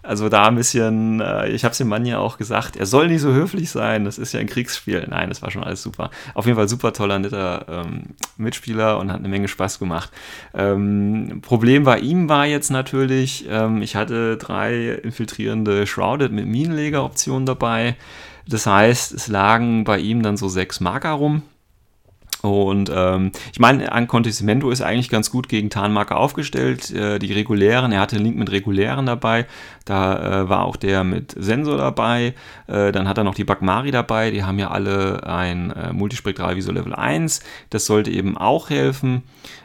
[0.01, 3.07] also da ein bisschen, äh, ich habe es dem Mann ja auch gesagt, er soll
[3.07, 5.05] nicht so höflich sein, das ist ja ein Kriegsspiel.
[5.09, 6.09] Nein, das war schon alles super.
[6.33, 8.03] Auf jeden Fall super toller, netter ähm,
[8.37, 10.11] Mitspieler und hat eine Menge Spaß gemacht.
[10.53, 17.45] Ähm, Problem bei ihm war jetzt natürlich, ähm, ich hatte drei infiltrierende Shrouded mit Minenleger-Optionen
[17.45, 17.95] dabei.
[18.47, 21.43] Das heißt, es lagen bei ihm dann so sechs Marker rum
[22.41, 26.89] und ähm, ich meine, Ancontissimento ist eigentlich ganz gut gegen Tarnmarker aufgestellt.
[26.91, 29.45] Äh, die regulären, er hatte einen Link mit regulären dabei.
[29.89, 32.35] Da äh, war auch der mit Sensor dabei.
[32.67, 34.29] Äh, dann hat er noch die Bagmari dabei.
[34.29, 37.39] Die haben ja alle ein äh, Multispektral Visor Level 1.
[37.71, 39.23] Das sollte eben auch helfen.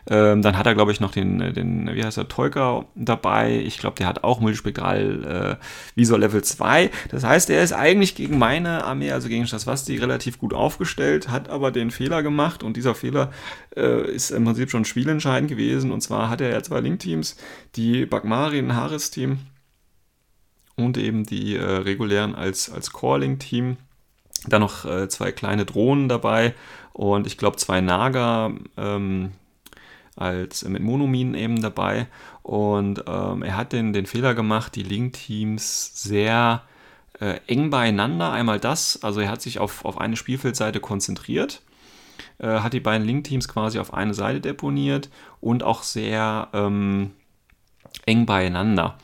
[0.08, 3.58] Ähm, dann hat er, glaube ich, noch den, den, wie heißt der, Tolka dabei.
[3.66, 6.90] Ich glaube, der hat auch Multispektral äh, Visor Level 2.
[7.10, 11.50] Das heißt, er ist eigentlich gegen meine Armee, also gegen Shaswasti, relativ gut aufgestellt, hat
[11.50, 13.30] aber den Fehler gemacht und dieser Fehler
[13.76, 15.92] äh, ist im Prinzip schon spielentscheidend gewesen.
[15.92, 17.36] Und zwar hat er ja zwei Link-Teams,
[17.76, 19.40] die Bagmari, ein Haris-Team
[20.76, 23.76] und eben die äh, regulären als, als Core-Link-Team.
[24.46, 26.54] Dann noch äh, zwei kleine Drohnen dabei
[26.92, 29.32] und ich glaube zwei Naga ähm,
[30.16, 32.06] als äh, mit Monominen eben dabei.
[32.42, 36.62] Und ähm, er hat den, den Fehler gemacht, die Link-Teams sehr
[37.20, 38.32] äh, eng beieinander.
[38.32, 41.62] Einmal das, also er hat sich auf, auf eine Spielfeldseite konzentriert
[42.38, 45.08] äh, hat die beiden Link-Teams quasi auf eine Seite deponiert
[45.40, 47.12] und auch sehr ähm,
[48.06, 48.98] eng beieinander.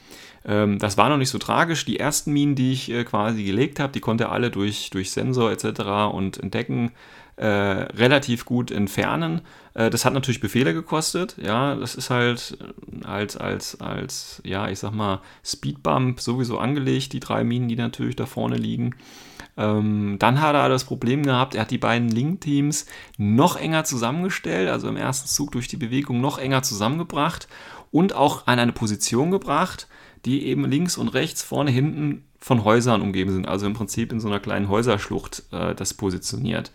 [0.45, 1.85] Ähm, das war noch nicht so tragisch.
[1.85, 5.11] Die ersten Minen, die ich äh, quasi gelegt habe, die konnte er alle durch, durch
[5.11, 6.13] Sensor etc.
[6.13, 6.93] und Entdecken
[7.37, 9.41] äh, relativ gut entfernen.
[9.75, 11.37] Äh, das hat natürlich Befehle gekostet.
[11.43, 12.59] Ja, das ist halt
[13.05, 18.17] als, als, als, ja, ich sag mal, Speedbump sowieso angelegt, die drei Minen, die natürlich
[18.17, 18.95] da vorne liegen.
[19.57, 22.87] Ähm, dann hat er das Problem gehabt, er hat die beiden Link-Teams
[23.19, 27.49] noch enger zusammengestellt, also im ersten Zug durch die Bewegung noch enger zusammengebracht
[27.91, 29.89] und auch an eine Position gebracht,
[30.25, 33.49] die eben links und rechts, vorne, hinten von Häusern umgeben sind.
[33.49, 36.73] Also im Prinzip in so einer kleinen Häuserschlucht äh, das positioniert.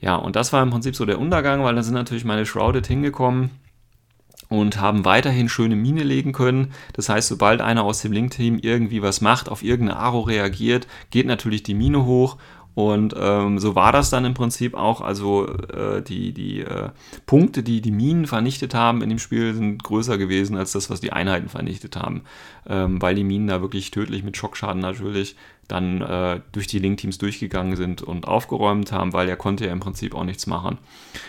[0.00, 2.86] Ja, und das war im Prinzip so der Untergang, weil da sind natürlich meine Shrouded
[2.86, 3.50] hingekommen
[4.48, 6.72] und haben weiterhin schöne Mine legen können.
[6.94, 11.26] Das heißt, sobald einer aus dem Link-Team irgendwie was macht, auf irgendeine Aro reagiert, geht
[11.26, 12.36] natürlich die Mine hoch
[12.74, 15.00] und ähm, so war das dann im Prinzip auch.
[15.00, 16.90] Also äh, die, die äh,
[17.26, 21.00] Punkte, die die Minen vernichtet haben in dem Spiel, sind größer gewesen als das, was
[21.00, 22.22] die Einheiten vernichtet haben.
[22.68, 25.36] Ähm, weil die Minen da wirklich tödlich mit Schockschaden natürlich
[25.70, 29.80] dann äh, durch die Link-Teams durchgegangen sind und aufgeräumt haben, weil er konnte ja im
[29.80, 30.78] Prinzip auch nichts machen.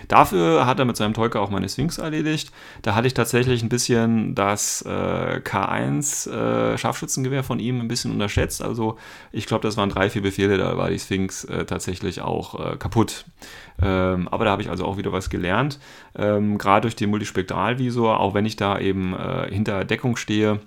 [0.08, 2.52] Dafür hat er mit seinem Tolka auch meine Sphinx erledigt.
[2.82, 8.12] Da hatte ich tatsächlich ein bisschen das äh, K1 äh, Scharfschützengewehr von ihm ein bisschen
[8.12, 8.62] unterschätzt.
[8.62, 8.98] Also
[9.32, 12.78] ich glaube, das waren drei, vier Befehle, da war die Sphinx äh, tatsächlich auch äh,
[12.78, 13.26] kaputt.
[13.82, 15.80] Ähm, aber da habe ich also auch wieder was gelernt.
[16.16, 20.60] Ähm, Gerade durch den Multispektralvisor, auch wenn ich da eben äh, hinter Deckung stehe,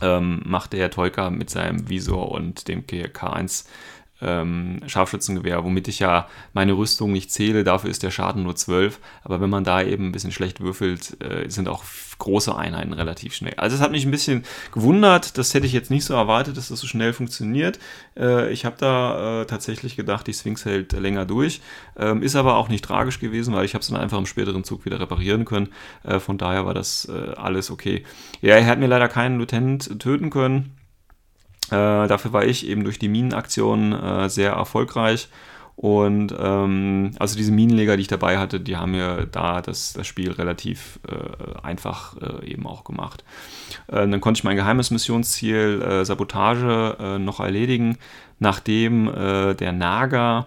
[0.00, 3.66] ähm, macht der Tolka mit seinem Visor und dem K1
[4.20, 9.00] ähm, Scharfschützengewehr, womit ich ja meine Rüstung nicht zähle, dafür ist der Schaden nur 12.
[9.22, 11.84] Aber wenn man da eben ein bisschen schlecht würfelt, äh, sind auch
[12.18, 13.54] große Einheiten relativ schnell.
[13.56, 16.68] Also es hat mich ein bisschen gewundert, das hätte ich jetzt nicht so erwartet, dass
[16.68, 17.78] das so schnell funktioniert.
[18.16, 21.60] Äh, ich habe da äh, tatsächlich gedacht, die Sphinx hält länger durch,
[21.96, 24.64] ähm, ist aber auch nicht tragisch gewesen, weil ich habe es dann einfach im späteren
[24.64, 25.68] Zug wieder reparieren können.
[26.04, 28.04] Äh, von daher war das äh, alles okay.
[28.40, 30.75] Ja, er hat mir leider keinen Lieutenant töten können.
[31.70, 35.28] Äh, dafür war ich eben durch die Minenaktion äh, sehr erfolgreich.
[35.76, 40.06] Und ähm, also diese Minenleger, die ich dabei hatte, die haben mir da das, das
[40.06, 43.24] Spiel relativ äh, einfach äh, eben auch gemacht.
[43.88, 47.98] Äh, dann konnte ich mein geheimes Missionsziel äh, Sabotage noch erledigen,
[48.38, 50.46] nachdem der Naga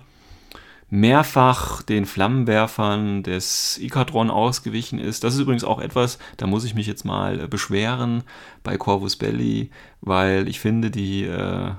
[0.90, 5.24] mehrfach den Flammenwerfern des Ikadron ausgewichen ist.
[5.24, 8.24] Das ist übrigens auch etwas, da muss ich mich jetzt mal beschweren
[8.64, 9.70] bei Corvus Belli,
[10.02, 11.72] weil ich finde, die, äh,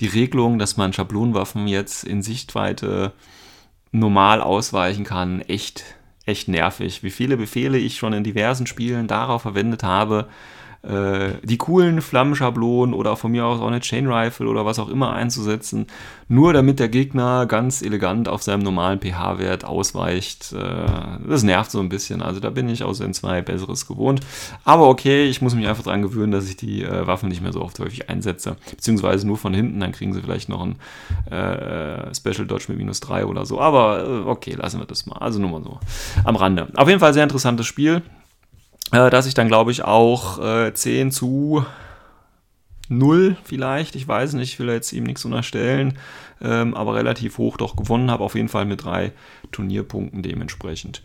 [0.00, 3.12] die Regelung, dass man Schablonenwaffen jetzt in Sichtweite
[3.90, 5.84] normal ausweichen kann, echt,
[6.24, 7.02] echt nervig.
[7.02, 10.28] Wie viele Befehle ich schon in diversen Spielen darauf verwendet habe,
[10.86, 14.88] äh, die coolen Flammenschablonen oder von mir aus auch eine Chain Rifle oder was auch
[14.88, 15.86] immer einzusetzen,
[16.28, 20.52] nur damit der Gegner ganz elegant auf seinem normalen pH-Wert ausweicht.
[20.52, 22.22] Äh, das nervt so ein bisschen.
[22.22, 24.20] Also da bin ich aus N2 Besseres gewohnt.
[24.64, 27.52] Aber okay, ich muss mich einfach daran gewöhnen, dass ich die äh, Waffen nicht mehr
[27.52, 28.56] so oft häufig einsetze.
[28.70, 30.76] Beziehungsweise nur von hinten, dann kriegen sie vielleicht noch ein
[31.32, 33.60] äh, Special Dodge mit minus 3 oder so.
[33.60, 35.16] Aber äh, okay, lassen wir das mal.
[35.16, 35.78] Also nur mal so
[36.24, 36.68] am Rande.
[36.76, 38.02] Auf jeden Fall sehr interessantes Spiel
[38.94, 41.64] äh, dass ich dann, glaube ich, auch äh, 10 zu
[42.88, 45.98] 0 vielleicht, ich weiß nicht, ich will jetzt ihm nichts unterstellen,
[46.42, 49.12] ähm, aber relativ hoch doch gewonnen habe, auf jeden Fall mit drei
[49.52, 51.02] Turnierpunkten dementsprechend.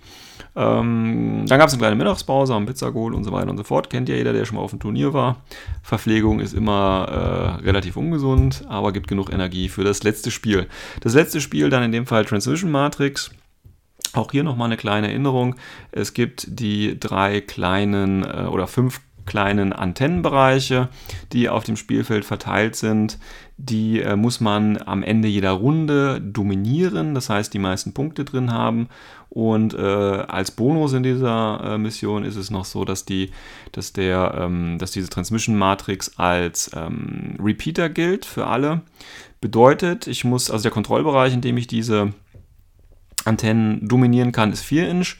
[0.55, 3.89] Ähm, dann gab es eine kleine Mittagspause am Pizzagol und so weiter und so fort.
[3.89, 5.37] Kennt ja jeder, der schon mal auf dem Turnier war.
[5.83, 10.67] Verpflegung ist immer äh, relativ ungesund, aber gibt genug Energie für das letzte Spiel.
[11.01, 13.31] Das letzte Spiel dann in dem Fall Transition Matrix.
[14.13, 15.55] Auch hier nochmal eine kleine Erinnerung.
[15.91, 20.89] Es gibt die drei kleinen äh, oder fünf kleinen Antennenbereiche,
[21.33, 23.19] die auf dem Spielfeld verteilt sind.
[23.57, 28.51] Die äh, muss man am Ende jeder Runde dominieren, das heißt die meisten Punkte drin
[28.51, 28.89] haben.
[29.29, 33.29] Und äh, als Bonus in dieser äh, Mission ist es noch so, dass, die,
[33.71, 38.81] dass, der, ähm, dass diese Transmission Matrix als ähm, Repeater gilt für alle.
[39.41, 42.13] Bedeutet, ich muss, also der Kontrollbereich, in dem ich diese
[43.25, 45.17] Antennen dominieren kann, ist 4 Inch.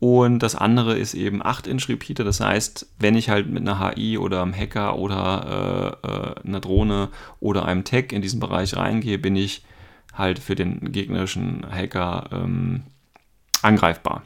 [0.00, 2.24] Und das andere ist eben 8 Inch Repeater.
[2.24, 6.60] Das heißt, wenn ich halt mit einer HI oder einem Hacker oder äh, äh, einer
[6.60, 7.08] Drohne
[7.40, 9.64] oder einem Tag in diesen Bereich reingehe, bin ich
[10.12, 12.82] halt für den gegnerischen Hacker ähm,
[13.62, 14.22] angreifbar.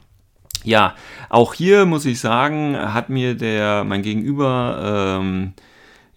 [0.63, 0.95] Ja,
[1.29, 5.53] auch hier muss ich sagen, hat mir der mein Gegenüber ähm,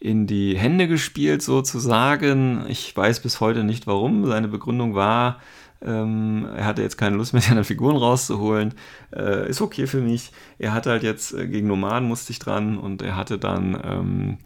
[0.00, 2.64] in die Hände gespielt sozusagen.
[2.68, 4.26] Ich weiß bis heute nicht warum.
[4.26, 5.40] Seine Begründung war,
[5.85, 8.75] ähm, er hatte jetzt keine Lust mehr, seine Figuren rauszuholen.
[9.14, 10.33] Äh, ist okay für mich.
[10.59, 14.38] Er hatte halt jetzt äh, gegen Nomaden musste ich dran und er hatte dann ähm,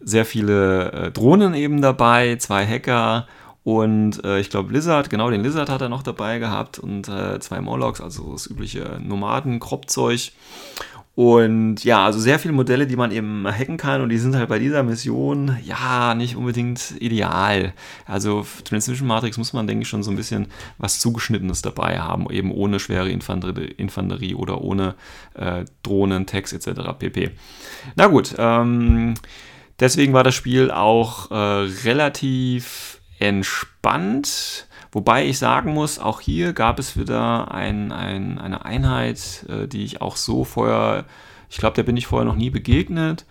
[0.00, 3.26] sehr viele äh, Drohnen eben dabei, zwei Hacker
[3.64, 7.40] und äh, ich glaube Lizard, genau den Lizard hat er noch dabei gehabt und äh,
[7.40, 10.32] zwei Morlocks, also das übliche Nomaden-Kropfzeug.
[11.16, 14.48] Und ja, also sehr viele Modelle, die man eben hacken kann und die sind halt
[14.48, 17.72] bei dieser Mission ja nicht unbedingt ideal.
[18.04, 22.28] Also Transmission Matrix muss man, denke ich, schon so ein bisschen was Zugeschnittenes dabei haben,
[22.30, 24.96] eben ohne schwere Infanterie, Infanterie oder ohne
[25.34, 26.80] äh, Drohnen, Tags etc.
[26.98, 27.30] pp.
[27.94, 29.14] Na gut, ähm,
[29.78, 31.34] deswegen war das Spiel auch äh,
[31.84, 34.66] relativ entspannt.
[34.94, 39.84] Wobei ich sagen muss, auch hier gab es wieder ein, ein, eine Einheit, äh, die
[39.84, 41.04] ich auch so vorher,
[41.50, 43.26] ich glaube, der bin ich vorher noch nie begegnet.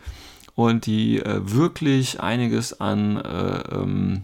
[0.55, 4.23] und die äh, wirklich einiges an, äh, ähm,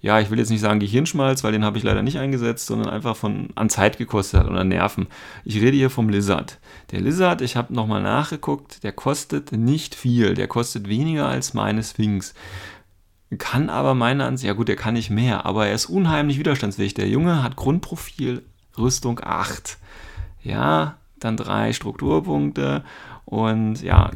[0.00, 2.90] ja, ich will jetzt nicht sagen Gehirnschmalz, weil den habe ich leider nicht eingesetzt, sondern
[2.90, 5.06] einfach von, an Zeit gekostet hat oder Nerven.
[5.44, 6.58] Ich rede hier vom Lizard.
[6.90, 11.82] Der Lizard, ich habe nochmal nachgeguckt, der kostet nicht viel, der kostet weniger als meine
[11.82, 12.34] Sphinx
[13.38, 16.94] kann aber meiner Ansicht, ja gut, der kann nicht mehr, aber er ist unheimlich widerstandsfähig.
[16.94, 18.42] Der Junge hat Grundprofil
[18.76, 19.78] Rüstung 8.
[20.42, 22.84] Ja, dann drei Strukturpunkte
[23.24, 24.10] und ja,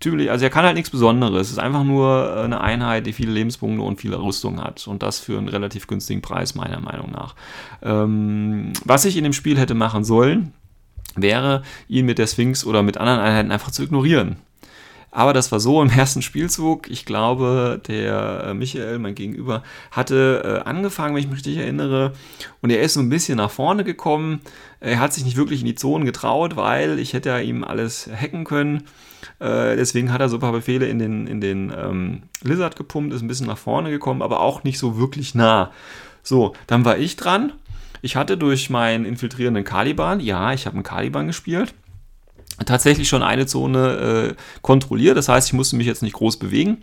[0.00, 1.46] typisch, also er kann halt nichts Besonderes.
[1.46, 4.86] Es ist einfach nur eine Einheit, die viele Lebenspunkte und viele Rüstung hat.
[4.86, 7.34] Und das für einen relativ günstigen Preis, meiner Meinung nach.
[7.82, 10.52] Ähm, was ich in dem Spiel hätte machen sollen,
[11.16, 14.36] wäre, ihn mit der Sphinx oder mit anderen Einheiten einfach zu ignorieren.
[15.10, 16.88] Aber das war so im ersten Spielzug.
[16.90, 22.12] Ich glaube, der äh, Michael, mein Gegenüber, hatte äh, angefangen, wenn ich mich richtig erinnere.
[22.62, 24.40] Und er ist so ein bisschen nach vorne gekommen.
[24.80, 28.08] Er hat sich nicht wirklich in die Zonen getraut, weil ich hätte ja ihm alles
[28.08, 28.84] hacken können.
[29.38, 33.12] Äh, deswegen hat er so ein paar Befehle in den, in den ähm, Lizard gepumpt,
[33.12, 35.72] ist ein bisschen nach vorne gekommen, aber auch nicht so wirklich nah.
[36.22, 37.52] So, dann war ich dran.
[38.02, 41.74] Ich hatte durch meinen infiltrierenden Caliban, ja, ich habe einen Caliban gespielt,
[42.66, 45.16] tatsächlich schon eine Zone äh, kontrolliert.
[45.16, 46.78] Das heißt, ich musste mich jetzt nicht groß bewegen.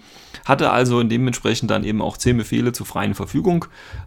[0.45, 3.65] Hatte also dementsprechend dann eben auch zehn Befehle zur freien Verfügung.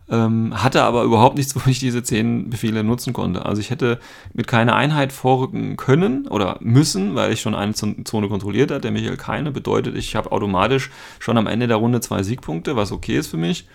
[0.08, 3.44] Ähm, hatte aber überhaupt nichts, wo ich diese zehn Befehle nutzen konnte.
[3.46, 3.98] Also ich hätte
[4.32, 8.80] mit keiner Einheit vorrücken können oder müssen, weil ich schon eine Zone kontrolliert hatte.
[8.80, 9.50] Der Michael keine.
[9.50, 13.36] Bedeutet, ich habe automatisch schon am Ende der Runde zwei Siegpunkte, was okay ist für
[13.36, 13.66] mich.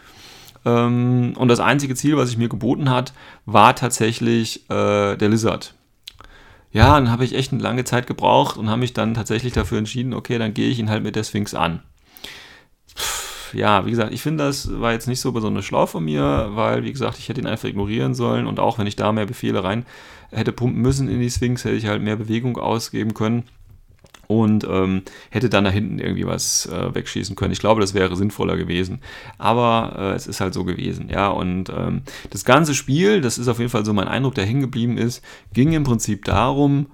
[0.66, 3.14] Ähm, und das einzige Ziel, was ich mir geboten hat,
[3.46, 5.75] war tatsächlich äh, der Lizard
[6.76, 9.78] ja, dann habe ich echt eine lange Zeit gebraucht und habe mich dann tatsächlich dafür
[9.78, 11.82] entschieden, okay, dann gehe ich ihn halt mit der Sphinx an.
[13.54, 16.84] Ja, wie gesagt, ich finde, das war jetzt nicht so besonders schlau von mir, weil,
[16.84, 19.64] wie gesagt, ich hätte ihn einfach ignorieren sollen und auch wenn ich da mehr Befehle
[19.64, 19.86] rein
[20.32, 23.44] hätte pumpen müssen in die Sphinx, hätte ich halt mehr Bewegung ausgeben können
[24.28, 27.54] und ähm, hätte dann da hinten irgendwie was äh, wegschießen können.
[27.54, 29.00] Ich glaube, das wäre sinnvoller gewesen.
[29.38, 31.28] Aber äh, es ist halt so gewesen, ja.
[31.28, 34.62] Und ähm, das ganze Spiel, das ist auf jeden Fall so mein Eindruck, der hängen
[34.62, 35.22] geblieben ist,
[35.54, 36.88] ging im Prinzip darum,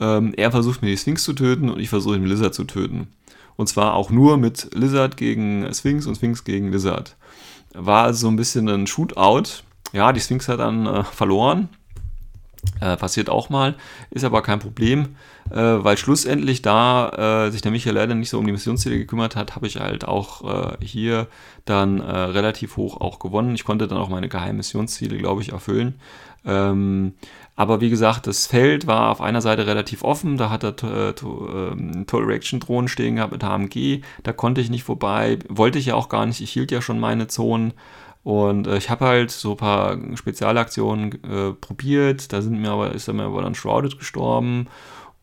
[0.00, 3.08] ähm, er versucht mir die Sphinx zu töten und ich versuche den Lizard zu töten.
[3.56, 7.16] Und zwar auch nur mit Lizard gegen Sphinx und Sphinx gegen Lizard.
[7.74, 9.64] War also so ein bisschen ein Shootout.
[9.92, 11.68] Ja, die Sphinx hat dann äh, verloren
[12.80, 13.74] äh, passiert auch mal,
[14.10, 15.16] ist aber kein Problem,
[15.50, 19.36] äh, weil schlussendlich, da äh, sich der Michael leider nicht so um die Missionsziele gekümmert
[19.36, 21.26] hat, habe ich halt auch äh, hier
[21.64, 23.54] dann äh, relativ hoch auch gewonnen.
[23.54, 26.00] Ich konnte dann auch meine geheimen Missionsziele, glaube ich, erfüllen.
[26.44, 27.14] Ähm,
[27.56, 30.36] aber wie gesagt, das Feld war auf einer Seite relativ offen.
[30.36, 34.02] Da hat er äh, ähm, Total Reaction Drohnen stehen gehabt mit HMG.
[34.22, 35.38] Da konnte ich nicht vorbei.
[35.48, 36.40] Wollte ich ja auch gar nicht.
[36.40, 37.72] Ich hielt ja schon meine Zonen.
[38.28, 42.30] Und äh, ich habe halt so ein paar Spezialaktionen äh, probiert.
[42.30, 44.66] Da sind mir aber, ist mir aber dann Shrouded gestorben.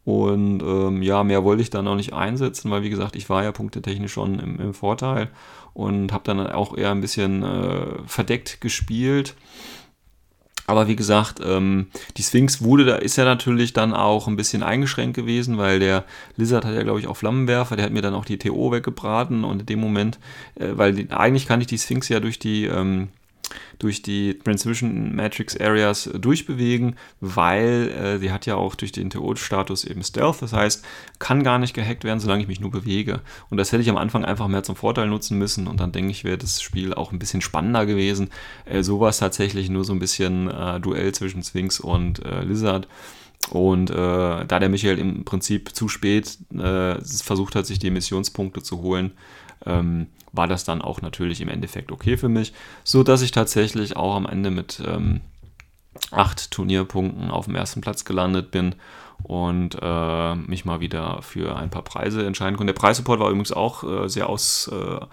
[0.05, 3.43] Und ähm, ja, mehr wollte ich dann auch nicht einsetzen, weil wie gesagt, ich war
[3.43, 5.29] ja punktetechnisch schon im, im Vorteil
[5.75, 9.35] und habe dann auch eher ein bisschen äh, verdeckt gespielt.
[10.67, 14.63] Aber wie gesagt, ähm, die Sphinx wurde, da ist ja natürlich dann auch ein bisschen
[14.63, 16.05] eingeschränkt gewesen, weil der
[16.37, 19.43] Lizard hat ja, glaube ich, auch Flammenwerfer, der hat mir dann auch die TO weggebraten
[19.43, 20.19] und in dem Moment,
[20.55, 23.09] äh, weil die, eigentlich kann ich die Sphinx ja durch die ähm,
[23.79, 29.85] durch die Transmission Matrix Areas durchbewegen, weil äh, sie hat ja auch durch den TO-Status
[29.85, 30.85] eben Stealth, das heißt,
[31.19, 33.21] kann gar nicht gehackt werden, solange ich mich nur bewege.
[33.49, 36.11] Und das hätte ich am Anfang einfach mehr zum Vorteil nutzen müssen und dann denke
[36.11, 38.29] ich, wäre das Spiel auch ein bisschen spannender gewesen.
[38.65, 42.43] Äh, so war es tatsächlich nur so ein bisschen äh, Duell zwischen Sphinx und äh,
[42.43, 42.87] Lizard.
[43.51, 48.63] Und äh, da der Michael im Prinzip zu spät äh, versucht hat, sich die Missionspunkte
[48.63, 49.11] zu holen,
[49.65, 53.95] ähm, war das dann auch natürlich im Endeffekt okay für mich, so dass ich tatsächlich
[53.95, 55.21] auch am Ende mit ähm,
[56.11, 58.75] acht Turnierpunkten auf dem ersten Platz gelandet bin
[59.23, 62.73] und äh, mich mal wieder für ein paar Preise entscheiden konnte.
[62.73, 65.05] Der Preissupport war übrigens auch äh, sehr aus, äh,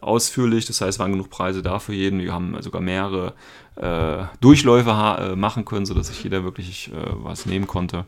[0.00, 0.64] ausführlich.
[0.64, 2.20] Das heißt, waren genug Preise da für jeden.
[2.20, 3.34] Wir haben sogar mehrere
[3.76, 8.04] äh, Durchläufe äh, machen können, sodass sich jeder wirklich äh, was nehmen konnte.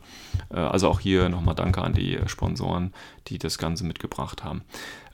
[0.53, 2.93] Äh, also auch hier nochmal Danke an die Sponsoren,
[3.27, 4.61] die das Ganze mitgebracht haben.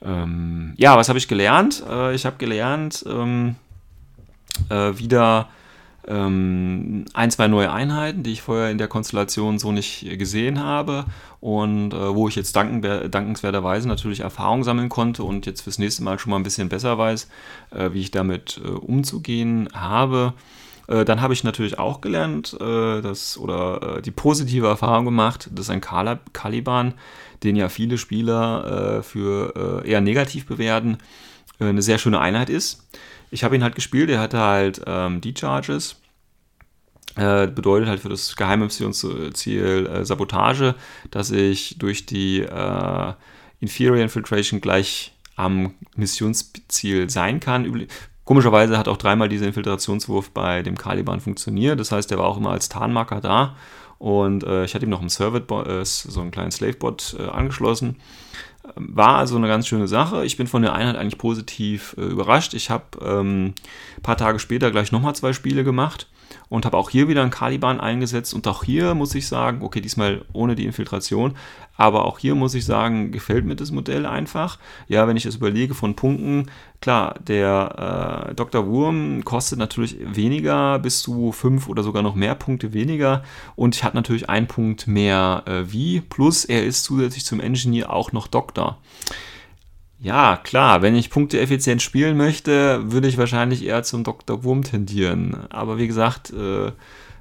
[0.02, 1.82] Ähm, ja, was habe ich gelernt?
[1.88, 3.56] Äh, ich habe gelernt, ähm,
[4.68, 5.48] wieder
[6.06, 11.04] ähm, ein, zwei neue Einheiten, die ich vorher in der Konstellation so nicht gesehen habe
[11.40, 16.02] und äh, wo ich jetzt danken, dankenswerterweise natürlich Erfahrung sammeln konnte und jetzt fürs nächste
[16.02, 17.28] Mal schon mal ein bisschen besser weiß,
[17.70, 20.34] äh, wie ich damit äh, umzugehen habe.
[20.90, 25.48] Äh, dann habe ich natürlich auch gelernt, äh, dass, oder äh, die positive Erfahrung gemacht,
[25.52, 26.94] dass ein Caliban,
[27.44, 30.98] den ja viele Spieler für eher negativ bewerten,
[31.58, 32.84] eine sehr schöne Einheit ist
[33.30, 35.96] ich habe ihn halt gespielt, er hatte halt ähm, die Charges.
[37.16, 40.76] Äh, bedeutet halt für das geheime Missionsziel äh, Sabotage,
[41.10, 43.12] dass ich durch die äh,
[43.58, 47.86] Inferior Infiltration gleich am Missionsziel sein kann.
[48.24, 51.80] Komischerweise hat auch dreimal dieser Infiltrationswurf bei dem Caliban funktioniert.
[51.80, 53.56] Das heißt, er war auch immer als Tarnmarker da.
[53.98, 57.96] Und äh, ich hatte ihm noch einen Servet, äh, so einen kleinen Slavebot äh, angeschlossen.
[58.74, 60.24] War also eine ganz schöne Sache.
[60.24, 62.54] Ich bin von der Einheit eigentlich positiv äh, überrascht.
[62.54, 63.54] Ich habe ähm,
[63.96, 66.08] ein paar Tage später gleich nochmal zwei Spiele gemacht
[66.50, 68.34] und habe auch hier wieder einen Caliban eingesetzt.
[68.34, 71.36] Und auch hier muss ich sagen, okay, diesmal ohne die Infiltration,
[71.76, 74.58] aber auch hier muss ich sagen, gefällt mir das Modell einfach.
[74.86, 76.50] Ja, wenn ich es überlege von Punkten,
[76.82, 78.66] klar, der äh, Dr.
[78.66, 83.22] Wurm kostet natürlich weniger, bis zu fünf oder sogar noch mehr Punkte weniger.
[83.56, 86.02] Und ich hat natürlich einen Punkt mehr äh, wie.
[86.02, 88.76] Plus er ist zusätzlich zum Engineer auch noch Doktor.
[90.02, 94.44] Ja, klar, wenn ich Punkte effizient spielen möchte, würde ich wahrscheinlich eher zum Dr.
[94.44, 95.46] Wurm tendieren.
[95.50, 96.72] Aber wie gesagt, äh,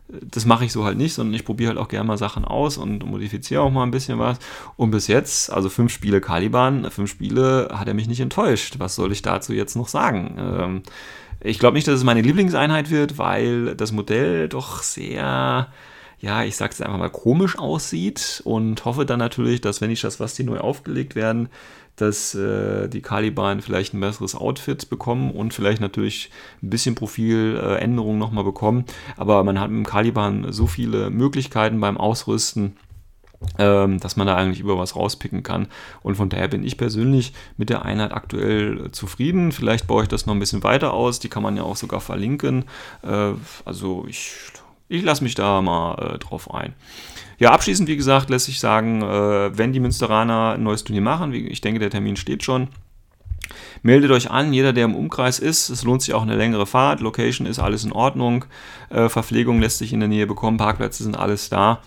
[0.08, 2.78] das mache ich so halt nicht, sondern ich probiere halt auch gerne mal Sachen aus
[2.78, 4.40] und modifiziere auch mal ein bisschen was.
[4.78, 8.76] Und bis jetzt, also fünf Spiele Caliban, fünf Spiele hat er mich nicht enttäuscht.
[8.80, 10.36] Was soll ich dazu jetzt noch sagen?
[10.40, 10.84] Ähm,
[11.42, 15.68] ich glaube nicht, dass es meine Lieblingseinheit wird, weil das Modell doch sehr
[16.22, 20.20] ja, ich sag's einfach mal, komisch aussieht und hoffe dann natürlich, dass wenn ich das,
[20.20, 21.50] was die neu aufgelegt werden,
[22.02, 26.30] dass äh, die Caliban vielleicht ein besseres Outfit bekommen und vielleicht natürlich
[26.64, 28.86] ein bisschen Profiländerungen äh, nochmal bekommen.
[29.18, 32.76] Aber man hat mit dem Caliban so viele Möglichkeiten beim Ausrüsten
[33.58, 35.68] ähm, dass man da eigentlich über was rauspicken kann.
[36.02, 39.52] Und von daher bin ich persönlich mit der Einheit aktuell zufrieden.
[39.52, 41.20] Vielleicht baue ich das noch ein bisschen weiter aus.
[41.20, 42.66] Die kann man ja auch sogar verlinken.
[43.02, 43.34] Äh,
[43.66, 44.34] also ich,
[44.89, 46.74] ich lasse mich da mal äh, drauf ein.
[47.40, 51.32] Ja, abschließend, wie gesagt, lässt sich sagen, äh, wenn die Münsteraner ein neues Turnier machen,
[51.32, 52.68] wie, ich denke, der Termin steht schon,
[53.82, 55.70] Meldet euch an, jeder, der im Umkreis ist.
[55.70, 57.00] Es lohnt sich auch eine längere Fahrt.
[57.00, 58.46] Location ist alles in Ordnung.
[58.90, 60.58] Äh, Verpflegung lässt sich in der Nähe bekommen.
[60.58, 61.82] Parkplätze sind alles da.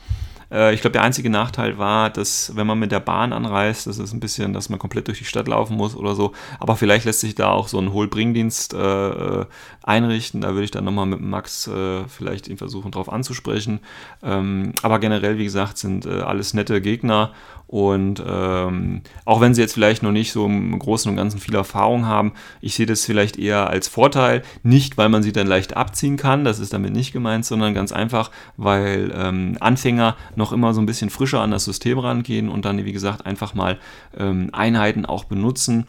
[0.52, 3.98] Äh, ich glaube, der einzige Nachteil war, dass wenn man mit der Bahn anreist, das
[3.98, 6.32] ist ein bisschen, dass man komplett durch die Stadt laufen muss oder so.
[6.60, 9.46] Aber vielleicht lässt sich da auch so ein Hohlbringdienst äh, äh
[9.84, 10.42] einrichten.
[10.42, 13.80] Da würde ich dann nochmal mit Max äh, vielleicht ihn versuchen, drauf anzusprechen.
[14.22, 17.32] Ähm, aber generell, wie gesagt, sind äh, alles nette Gegner
[17.72, 21.54] und ähm, auch wenn sie jetzt vielleicht noch nicht so im Großen und Ganzen viel
[21.54, 24.42] Erfahrung haben, ich sehe das vielleicht eher als Vorteil.
[24.62, 27.90] Nicht, weil man sie dann leicht abziehen kann, das ist damit nicht gemeint, sondern ganz
[27.90, 32.66] einfach, weil ähm, Anfänger noch immer so ein bisschen frischer an das System rangehen und
[32.66, 33.78] dann, wie gesagt, einfach mal
[34.18, 35.86] ähm, Einheiten auch benutzen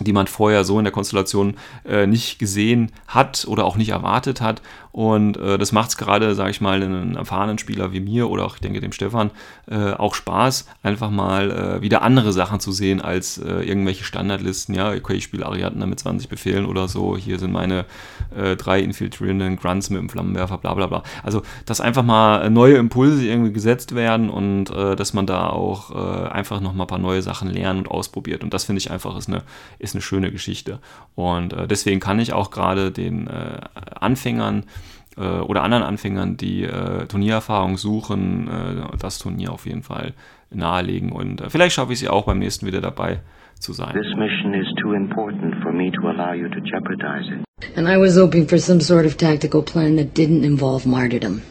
[0.00, 4.40] die man vorher so in der Konstellation äh, nicht gesehen hat oder auch nicht erwartet
[4.40, 4.62] hat.
[4.92, 8.44] Und äh, das macht es gerade, sage ich mal, einem erfahrenen Spieler wie mir oder
[8.44, 9.30] auch, ich denke, dem Stefan
[9.70, 14.74] äh, auch Spaß, einfach mal äh, wieder andere Sachen zu sehen als äh, irgendwelche Standardlisten.
[14.74, 17.16] Ja, okay, ich spiele Ariadne mit 20 Befehlen oder so.
[17.16, 17.84] Hier sind meine
[18.34, 21.02] äh, drei infiltrierenden Grunts mit dem Flammenwerfer, bla bla bla.
[21.22, 26.60] Also, dass einfach mal neue Impulse irgendwie gesetzt werden und dass man da auch einfach
[26.60, 28.44] nochmal ein paar neue Sachen lernt und ausprobiert.
[28.44, 29.42] Und das finde ich einfach ist eine,
[29.78, 30.78] ist eine schöne Geschichte.
[31.14, 33.28] Und deswegen kann ich auch gerade den
[34.00, 34.64] Anfängern
[35.18, 40.14] äh, oder anderen Anfängern, die äh, Turniererfahrung suchen, äh, das Turnier auf jeden Fall
[40.50, 41.12] nahelegen.
[41.12, 43.20] Und äh, vielleicht schaffe ich sie auch beim nächsten wieder dabei
[43.58, 43.94] zu sein.
[43.94, 47.44] This mission is too important for me to allow you to jeopardize it.
[47.76, 51.42] And I was hoping for some sort of tactical plan that didn't involve martyrdom.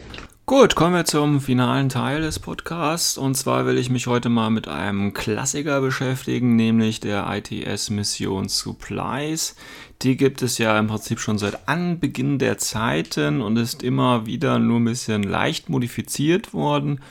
[0.48, 3.18] Gut, kommen wir zum finalen Teil des Podcasts.
[3.18, 9.56] Und zwar will ich mich heute mal mit einem Klassiker beschäftigen, nämlich der ITS-Mission Supplies.
[10.00, 14.58] Die gibt es ja im Prinzip schon seit Anbeginn der Zeiten und ist immer wieder
[14.58, 17.02] nur ein bisschen leicht modifiziert worden.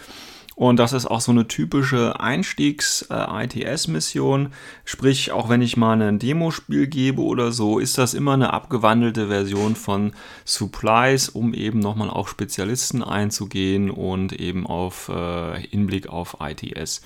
[0.58, 4.54] Und das ist auch so eine typische Einstiegs-ITS-Mission.
[4.86, 9.28] Sprich, auch wenn ich mal ein Demospiel gebe oder so, ist das immer eine abgewandelte
[9.28, 10.14] Version von
[10.46, 17.04] Supplies, um eben nochmal auf Spezialisten einzugehen und eben auf äh, Hinblick auf ITS.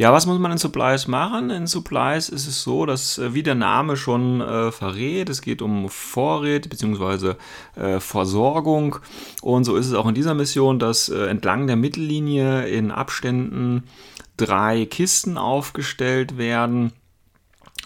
[0.00, 1.50] Ja, was muss man in Supplies machen?
[1.50, 5.60] In Supplies ist es so, dass, äh, wie der Name schon äh, verrät, es geht
[5.60, 7.34] um Vorräte bzw.
[7.76, 8.96] Äh, Versorgung.
[9.42, 13.84] Und so ist es auch in dieser Mission, dass äh, entlang der Mittellinie in Abständen
[14.38, 16.92] drei Kisten aufgestellt werden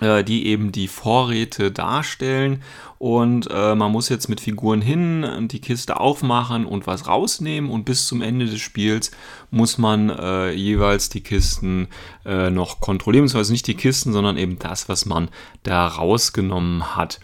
[0.01, 2.63] die eben die Vorräte darstellen
[2.99, 7.85] und äh, man muss jetzt mit Figuren hin die Kiste aufmachen und was rausnehmen und
[7.85, 9.11] bis zum Ende des Spiels
[9.51, 11.89] muss man äh, jeweils die Kisten
[12.25, 15.29] äh, noch kontrollieren, beziehungsweise nicht die Kisten, sondern eben das, was man
[15.65, 17.21] da rausgenommen hat.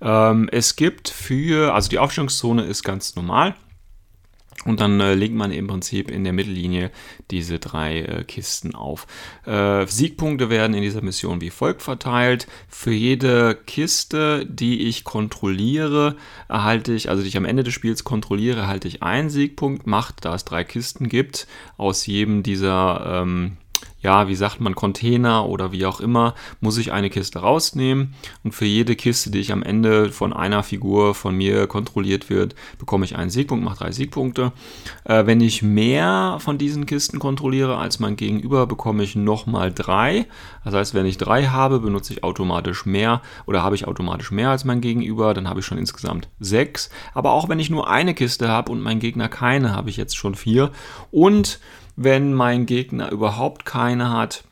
[0.00, 3.54] Ähm, es gibt für, also die Aufstellungszone ist ganz normal.
[4.66, 6.90] Und dann äh, legt man im Prinzip in der Mittellinie
[7.30, 9.06] diese drei äh, Kisten auf.
[9.46, 12.46] Äh, Siegpunkte werden in dieser Mission wie folgt verteilt.
[12.68, 16.16] Für jede Kiste, die ich kontrolliere,
[16.48, 19.86] erhalte ich, also die ich am Ende des Spiels kontrolliere, erhalte ich einen Siegpunkt.
[19.86, 21.46] Macht, da es drei Kisten gibt,
[21.78, 23.56] aus jedem dieser ähm,
[24.02, 28.52] ja, wie sagt man, Container oder wie auch immer, muss ich eine Kiste rausnehmen und
[28.52, 33.04] für jede Kiste, die ich am Ende von einer Figur von mir kontrolliert wird, bekomme
[33.04, 34.52] ich einen Siegpunkt, mache drei Siegpunkte.
[35.04, 40.26] Äh, wenn ich mehr von diesen Kisten kontrolliere als mein Gegenüber, bekomme ich nochmal drei.
[40.64, 44.50] Das heißt, wenn ich drei habe, benutze ich automatisch mehr oder habe ich automatisch mehr
[44.50, 46.90] als mein Gegenüber, dann habe ich schon insgesamt sechs.
[47.14, 50.16] Aber auch wenn ich nur eine Kiste habe und mein Gegner keine, habe ich jetzt
[50.16, 50.70] schon vier.
[51.10, 51.60] Und
[52.02, 54.44] wenn mein Gegner überhaupt keine hat,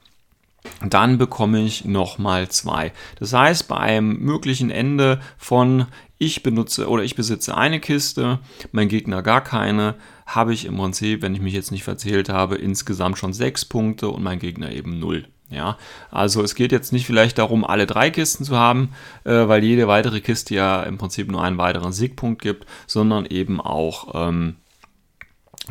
[0.87, 2.93] dann bekomme ich nochmal zwei.
[3.19, 5.87] Das heißt, bei einem möglichen Ende von
[6.19, 8.41] ich benutze oder ich besitze eine Kiste,
[8.71, 9.95] mein Gegner gar keine,
[10.27, 14.11] habe ich im Prinzip, wenn ich mich jetzt nicht verzählt habe, insgesamt schon sechs Punkte
[14.11, 15.27] und mein Gegner eben null.
[15.49, 15.79] Ja,
[16.11, 18.91] also es geht jetzt nicht vielleicht darum, alle drei Kisten zu haben,
[19.25, 23.59] äh, weil jede weitere Kiste ja im Prinzip nur einen weiteren Siegpunkt gibt, sondern eben
[23.59, 24.57] auch ähm,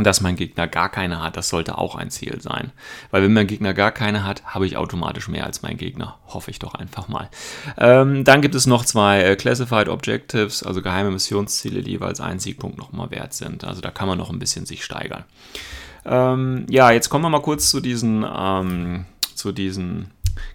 [0.03, 2.71] dass mein Gegner gar keine hat, das sollte auch ein Ziel sein.
[3.11, 6.17] Weil wenn mein Gegner gar keine hat, habe ich automatisch mehr als mein Gegner.
[6.27, 7.29] Hoffe ich doch einfach mal.
[7.77, 12.39] Ähm, dann gibt es noch zwei äh, Classified Objectives, also geheime Missionsziele, die jeweils einen
[12.39, 13.63] Siegpunkt nochmal wert sind.
[13.63, 15.23] Also da kann man noch ein bisschen sich steigern.
[16.05, 20.11] Ähm, ja, jetzt kommen wir mal kurz zu diesen, ähm, zu diesen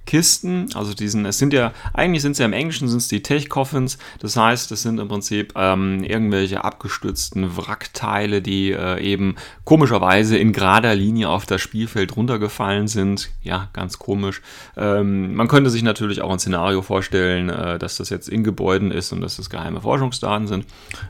[0.07, 3.23] Kisten, also diesen, es sind ja, eigentlich sind es ja im Englischen sind es die
[3.23, 10.37] Tech-Coffins, das heißt, es sind im Prinzip ähm, irgendwelche abgestützten Wrackteile, die äh, eben komischerweise
[10.37, 13.31] in gerader Linie auf das Spielfeld runtergefallen sind.
[13.43, 14.43] Ja, ganz komisch.
[14.77, 18.91] Ähm, man könnte sich natürlich auch ein Szenario vorstellen, äh, dass das jetzt in Gebäuden
[18.91, 20.67] ist und dass das geheime Forschungsdaten sind.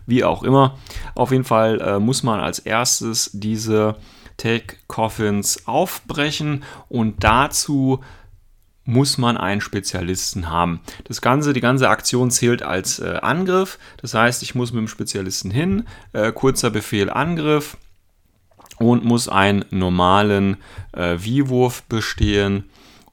[0.07, 0.77] Wie auch immer.
[1.15, 3.97] Auf jeden Fall äh, muss man als erstes diese
[4.37, 8.01] Tech-Coffins aufbrechen und dazu
[8.85, 10.81] muss man einen Spezialisten haben.
[11.05, 13.79] Das Ganze, die ganze Aktion zählt als äh, Angriff.
[13.99, 17.77] Das heißt, ich muss mit dem Spezialisten hin, äh, kurzer Befehl Angriff
[18.79, 20.57] und muss einen normalen
[20.93, 22.65] äh, V-Wurf bestehen,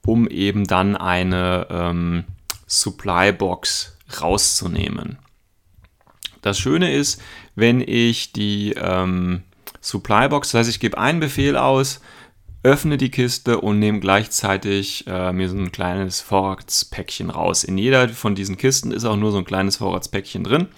[0.04, 2.24] um eben dann eine ähm,
[2.66, 5.18] Supply Box rauszunehmen.
[6.42, 7.20] Das Schöne ist,
[7.54, 9.42] wenn ich die ähm,
[9.80, 12.00] Supply Box, das heißt, ich gebe einen Befehl aus,
[12.62, 17.64] öffne die Kiste und nehme gleichzeitig äh, mir so ein kleines Vorratspäckchen raus.
[17.64, 20.68] In jeder von diesen Kisten ist auch nur so ein kleines Vorratspäckchen drin.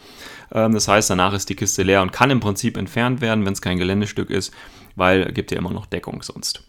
[0.53, 3.53] Ähm, das heißt, danach ist die Kiste leer und kann im Prinzip entfernt werden, wenn
[3.53, 4.53] es kein Geländestück ist,
[4.95, 6.63] weil gibt ja immer noch Deckung sonst.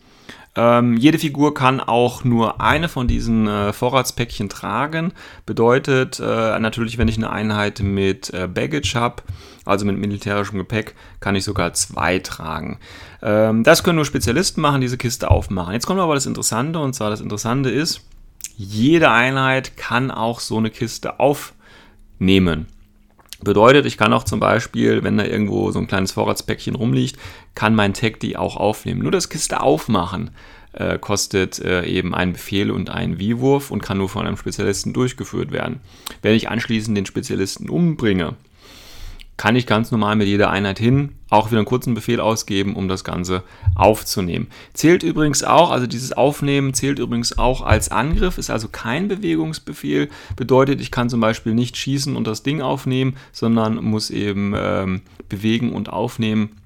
[0.56, 5.14] Ähm, jede Figur kann auch nur eine von diesen äh, Vorratspäckchen tragen.
[5.45, 9.24] Bedeutet äh, natürlich, wenn ich eine Einheit mit äh, Baggage habe,
[9.66, 12.78] also mit militärischem Gepäck, kann ich sogar zwei tragen.
[13.24, 15.74] Ähm, das können nur Spezialisten machen, diese Kiste aufmachen.
[15.74, 18.01] Jetzt kommt aber das Interessante, und zwar das Interessante ist,
[18.56, 22.68] jede Einheit kann auch so eine Kiste aufnehmen.
[23.43, 27.17] Bedeutet, ich kann auch zum Beispiel, wenn da irgendwo so ein kleines Vorratspäckchen rumliegt,
[27.55, 29.01] kann mein Tag die auch aufnehmen.
[29.01, 30.31] Nur das Kiste aufmachen
[30.73, 34.93] äh, kostet äh, eben einen Befehl und einen V-Wurf und kann nur von einem Spezialisten
[34.93, 35.79] durchgeführt werden.
[36.21, 38.35] Wenn ich anschließend den Spezialisten umbringe,
[39.38, 42.88] kann ich ganz normal mit jeder Einheit hin auch wieder einen kurzen Befehl ausgeben, um
[42.88, 44.47] das Ganze aufzunehmen.
[44.73, 50.09] Zählt übrigens auch, also dieses Aufnehmen zählt übrigens auch als Angriff, ist also kein Bewegungsbefehl.
[50.36, 55.01] Bedeutet, ich kann zum Beispiel nicht schießen und das Ding aufnehmen, sondern muss eben ähm,
[55.27, 56.57] bewegen und aufnehmen.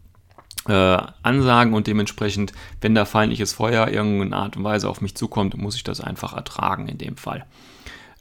[0.67, 2.51] Äh, ansagen und dementsprechend,
[2.81, 6.33] wenn da feindliches Feuer irgendeine Art und Weise auf mich zukommt, muss ich das einfach
[6.33, 7.45] ertragen in dem Fall.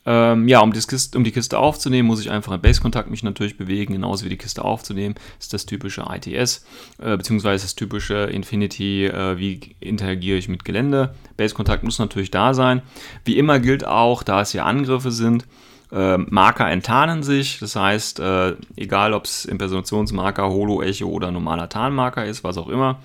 [0.09, 3.59] Ähm, ja, um, Kiste, um, die Kiste aufzunehmen, muss ich einfach in Base-Kontakt mich natürlich
[3.59, 5.16] bewegen, genauso wie die Kiste aufzunehmen.
[5.40, 6.64] ist das typische ITS,
[7.02, 11.14] äh, beziehungsweise das typische Infinity, äh, wie interagiere ich mit Gelände.
[11.36, 12.82] Base-Kontakt muss natürlich da sein.
[13.24, 15.44] Wie immer gilt auch, da es hier Angriffe sind,
[15.90, 21.68] äh, Marker enttarnen sich, das heißt, äh, egal ob es Impersonationsmarker, Holo, Echo oder normaler
[21.68, 23.00] Tarnmarker ist, was auch immer,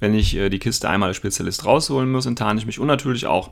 [0.00, 3.26] wenn ich äh, die Kiste einmal als Spezialist rausholen muss, enttarne ich mich und natürlich
[3.26, 3.50] auch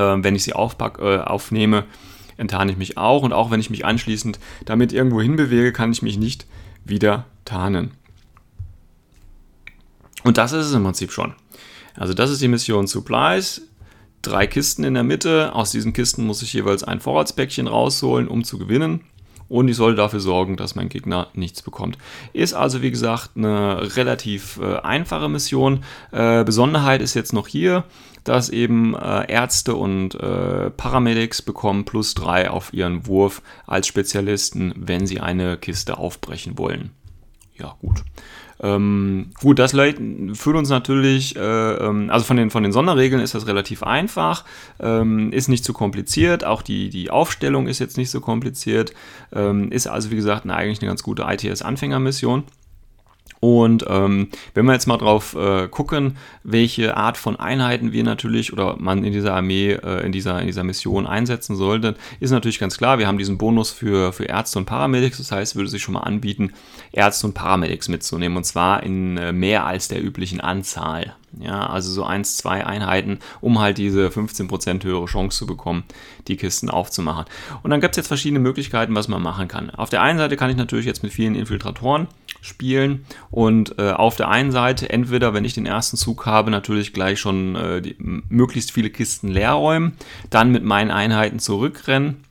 [0.00, 1.84] wenn ich sie aufpack, äh, aufnehme,
[2.36, 3.22] enttarne ich mich auch.
[3.22, 6.46] Und auch wenn ich mich anschließend damit irgendwo hinbewege, kann ich mich nicht
[6.84, 7.92] wieder tarnen.
[10.24, 11.34] Und das ist es im Prinzip schon.
[11.94, 13.62] Also das ist die Mission Supplies.
[14.22, 15.54] Drei Kisten in der Mitte.
[15.54, 19.04] Aus diesen Kisten muss ich jeweils ein Vorratspäckchen rausholen, um zu gewinnen.
[19.48, 21.96] Und ich soll dafür sorgen, dass mein Gegner nichts bekommt.
[22.32, 25.84] Ist also, wie gesagt, eine relativ äh, einfache Mission.
[26.12, 27.84] Äh, Besonderheit ist jetzt noch hier,
[28.24, 34.74] dass eben äh, Ärzte und äh, Paramedics bekommen plus drei auf ihren Wurf als Spezialisten,
[34.76, 36.90] wenn sie eine Kiste aufbrechen wollen.
[37.58, 38.04] Ja, gut.
[38.60, 43.34] Ähm, gut, das führt uns natürlich, äh, ähm, also von den, von den Sonderregeln ist
[43.34, 44.44] das relativ einfach,
[44.80, 48.92] ähm, ist nicht zu kompliziert, auch die, die Aufstellung ist jetzt nicht so kompliziert,
[49.32, 52.44] ähm, ist also wie gesagt eine, eigentlich eine ganz gute ITS-Anfängermission.
[53.40, 58.52] Und ähm, wenn wir jetzt mal drauf äh, gucken, welche Art von Einheiten wir natürlich
[58.52, 62.58] oder man in dieser Armee, äh, in, dieser, in dieser Mission einsetzen sollte, ist natürlich
[62.58, 65.18] ganz klar, wir haben diesen Bonus für, für Ärzte und Paramedics.
[65.18, 66.52] Das heißt, würde sich schon mal anbieten,
[66.92, 71.14] Ärzte und Paramedics mitzunehmen und zwar in äh, mehr als der üblichen Anzahl.
[71.38, 75.84] Ja, also so eins, zwei Einheiten, um halt diese 15% höhere Chance zu bekommen,
[76.26, 77.26] die Kisten aufzumachen.
[77.62, 79.70] Und dann gibt es jetzt verschiedene Möglichkeiten, was man machen kann.
[79.70, 82.08] Auf der einen Seite kann ich natürlich jetzt mit vielen Infiltratoren
[82.40, 83.04] spielen.
[83.30, 87.18] Und äh, auf der einen Seite entweder, wenn ich den ersten Zug habe, natürlich gleich
[87.20, 89.96] schon äh, die, möglichst viele Kisten leer räumen,
[90.30, 92.24] dann mit meinen Einheiten zurückrennen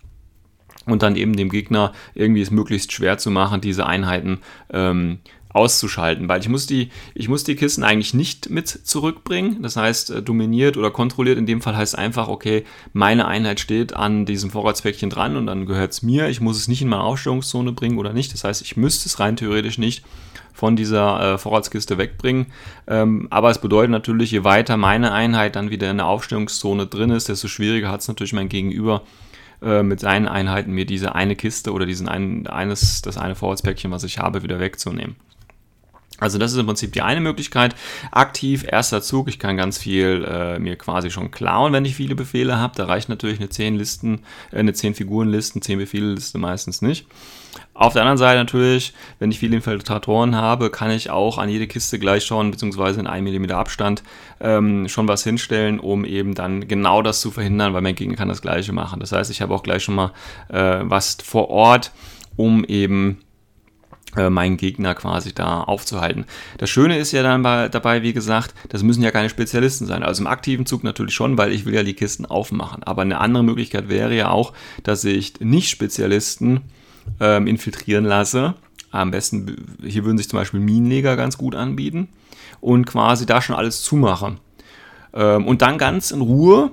[0.85, 4.39] und dann eben dem Gegner irgendwie es möglichst schwer zu machen, diese Einheiten
[4.71, 5.19] ähm,
[5.57, 9.61] auszuschalten, weil ich muss die, ich muss die Kisten eigentlich nicht mit zurückbringen.
[9.61, 13.93] Das heißt, äh, dominiert oder kontrolliert in dem Fall heißt einfach, okay, meine Einheit steht
[13.93, 16.29] an diesem Vorratspäckchen dran und dann gehört es mir.
[16.29, 18.33] Ich muss es nicht in meine Aufstellungszone bringen oder nicht.
[18.33, 20.05] Das heißt, ich müsste es rein theoretisch nicht
[20.53, 22.47] von dieser äh, Vorratskiste wegbringen.
[22.87, 27.11] Ähm, aber es bedeutet natürlich, je weiter meine Einheit dann wieder in der Aufstellungszone drin
[27.11, 29.03] ist, desto schwieriger hat es natürlich mein Gegenüber
[29.61, 33.91] äh, mit seinen Einheiten mir diese eine Kiste oder diesen einen, eines, das eine Vorratspäckchen,
[33.91, 35.15] was ich habe, wieder wegzunehmen.
[36.19, 37.75] Also das ist im Prinzip die eine Möglichkeit.
[38.11, 39.27] Aktiv, erster Zug.
[39.27, 42.73] Ich kann ganz viel äh, mir quasi schon klauen, wenn ich viele Befehle habe.
[42.75, 47.07] Da reicht natürlich eine 10 Listen, äh, eine 10 Figurenlisten, 10 Befehle-Liste meistens nicht.
[47.73, 51.67] Auf der anderen Seite natürlich, wenn ich viele Infiltratoren habe, kann ich auch an jede
[51.67, 54.03] Kiste gleich schauen, beziehungsweise in 1 mm Abstand
[54.39, 58.29] ähm, schon was hinstellen, um eben dann genau das zu verhindern, weil mein Gegner kann
[58.29, 58.99] das gleiche machen.
[58.99, 60.11] Das heißt, ich habe auch gleich schon mal
[60.49, 61.91] äh, was vor Ort,
[62.35, 63.19] um eben
[64.29, 66.25] meinen Gegner quasi da aufzuhalten.
[66.57, 70.03] Das Schöne ist ja dann bei, dabei, wie gesagt, das müssen ja keine Spezialisten sein.
[70.03, 72.83] Also im aktiven Zug natürlich schon, weil ich will ja die Kisten aufmachen.
[72.83, 74.53] Aber eine andere Möglichkeit wäre ja auch,
[74.83, 76.61] dass ich Nicht-Spezialisten
[77.19, 78.55] ähm, infiltrieren lasse.
[78.91, 82.07] Am besten, hier würden sich zum Beispiel Minenleger ganz gut anbieten
[82.61, 84.39] und quasi da schon alles zumachen.
[85.13, 86.71] Ähm, und dann ganz in Ruhe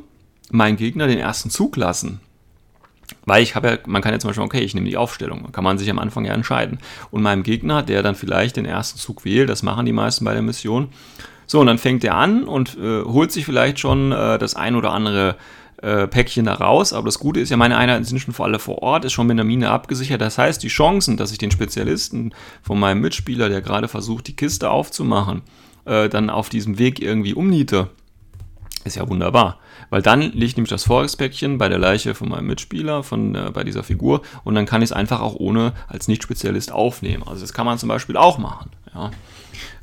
[0.50, 2.20] meinen Gegner den ersten Zug lassen.
[3.26, 5.64] Weil ich habe ja, man kann ja zum Beispiel, okay, ich nehme die Aufstellung, kann
[5.64, 6.78] man sich am Anfang ja entscheiden.
[7.10, 10.32] Und meinem Gegner, der dann vielleicht den ersten Zug wählt, das machen die meisten bei
[10.32, 10.88] der Mission.
[11.46, 14.76] So, und dann fängt er an und äh, holt sich vielleicht schon äh, das ein
[14.76, 15.36] oder andere
[15.82, 16.92] äh, Päckchen da raus.
[16.92, 19.26] Aber das Gute ist ja, meine Einheiten sind schon vor alle vor Ort, ist schon
[19.26, 20.20] mit einer Mine abgesichert.
[20.20, 24.36] Das heißt, die Chancen, dass ich den Spezialisten von meinem Mitspieler, der gerade versucht, die
[24.36, 25.42] Kiste aufzumachen,
[25.84, 27.90] äh, dann auf diesem Weg irgendwie umniete,
[28.84, 29.58] ist ja wunderbar.
[29.90, 33.64] Weil dann liegt nämlich das Vorexpäckchen bei der Leiche von meinem Mitspieler, von, äh, bei
[33.64, 37.24] dieser Figur, und dann kann ich es einfach auch ohne als Nicht-Spezialist aufnehmen.
[37.26, 38.70] Also das kann man zum Beispiel auch machen.
[38.94, 39.10] Ja.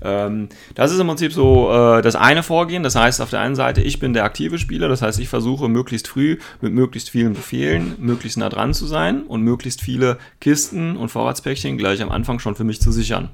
[0.02, 2.84] Ähm, das ist im Prinzip so äh, das eine Vorgehen.
[2.84, 5.70] Das heißt, auf der einen Seite, ich bin der aktive Spieler, das heißt, ich versuche
[5.70, 10.97] möglichst früh mit möglichst vielen Befehlen möglichst nah dran zu sein und möglichst viele Kisten
[10.97, 13.30] und Vorratspäckchen gleich am Anfang schon für mich zu sichern.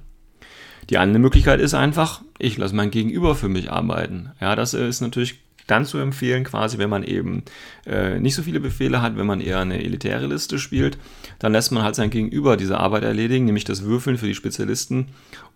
[0.90, 4.32] Die andere Möglichkeit ist einfach, ich lasse mein Gegenüber für mich arbeiten.
[4.40, 7.44] Ja, das ist natürlich dann zu empfehlen, quasi, wenn man eben
[7.86, 10.98] äh, nicht so viele Befehle hat, wenn man eher eine elitäre Liste spielt,
[11.40, 15.08] dann lässt man halt sein Gegenüber diese Arbeit erledigen, nämlich das Würfeln für die Spezialisten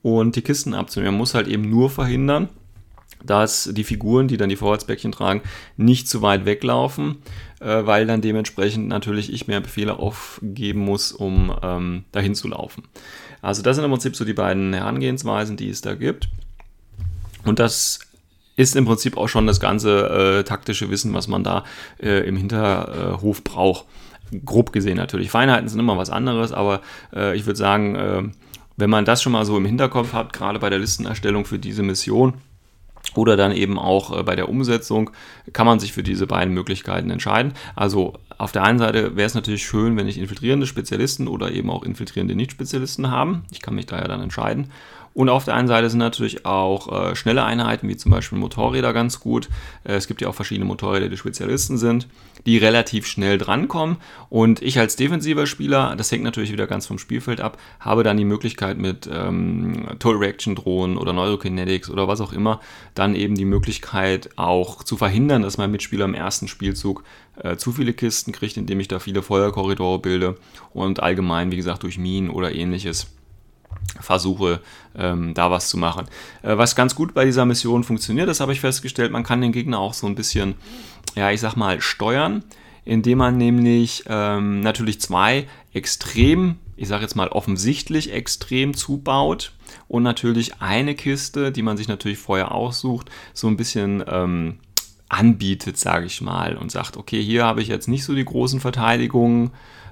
[0.01, 1.13] und die Kisten abzunehmen.
[1.13, 2.49] Man muss halt eben nur verhindern,
[3.23, 5.41] dass die Figuren, die dann die Vorratsbäckchen tragen,
[5.77, 7.17] nicht zu weit weglaufen,
[7.59, 12.83] äh, weil dann dementsprechend natürlich ich mehr Befehle aufgeben muss, um ähm, dahin zu laufen.
[13.41, 16.29] Also das sind im Prinzip so die beiden Herangehensweisen, die es da gibt.
[17.43, 17.99] Und das
[18.61, 21.63] ist im Prinzip auch schon das ganze äh, taktische Wissen, was man da
[22.01, 23.85] äh, im Hinterhof braucht.
[24.45, 25.29] Grob gesehen natürlich.
[25.29, 26.81] Feinheiten sind immer was anderes, aber
[27.13, 28.23] äh, ich würde sagen, äh,
[28.77, 31.83] wenn man das schon mal so im Hinterkopf hat, gerade bei der Listenerstellung für diese
[31.83, 32.35] Mission,
[33.15, 35.11] oder dann eben auch äh, bei der Umsetzung
[35.53, 37.53] kann man sich für diese beiden Möglichkeiten entscheiden.
[37.75, 41.69] Also auf der einen Seite wäre es natürlich schön, wenn ich infiltrierende Spezialisten oder eben
[41.69, 43.43] auch infiltrierende Nicht-Spezialisten haben.
[43.51, 44.71] Ich kann mich da ja dann entscheiden.
[45.13, 48.93] Und auf der einen Seite sind natürlich auch äh, schnelle Einheiten, wie zum Beispiel Motorräder,
[48.93, 49.49] ganz gut.
[49.83, 52.07] Äh, es gibt ja auch verschiedene Motorräder, die Spezialisten sind,
[52.45, 53.97] die relativ schnell drankommen.
[54.29, 58.17] Und ich als defensiver Spieler, das hängt natürlich wieder ganz vom Spielfeld ab, habe dann
[58.17, 62.61] die Möglichkeit mit ähm, Toll Reaction Drohnen oder Neurokinetics oder was auch immer,
[62.95, 67.03] dann eben die Möglichkeit auch zu verhindern, dass mein Mitspieler im ersten Spielzug
[67.43, 70.37] äh, zu viele Kisten kriegt, indem ich da viele Feuerkorridore bilde
[70.73, 73.07] und allgemein, wie gesagt, durch Minen oder ähnliches
[73.99, 74.61] versuche,
[74.95, 76.07] ähm, da was zu machen.
[76.41, 79.51] Äh, was ganz gut bei dieser Mission funktioniert, das habe ich festgestellt, man kann den
[79.51, 80.55] Gegner auch so ein bisschen,
[81.15, 82.43] ja, ich sag mal, steuern,
[82.83, 89.53] indem man nämlich ähm, natürlich zwei extrem, ich sage jetzt mal offensichtlich extrem zubaut
[89.87, 94.57] und natürlich eine Kiste, die man sich natürlich vorher aussucht, so ein bisschen ähm,
[95.09, 98.59] anbietet, sage ich mal, und sagt, okay, hier habe ich jetzt nicht so die großen
[98.59, 99.51] Verteidigungen,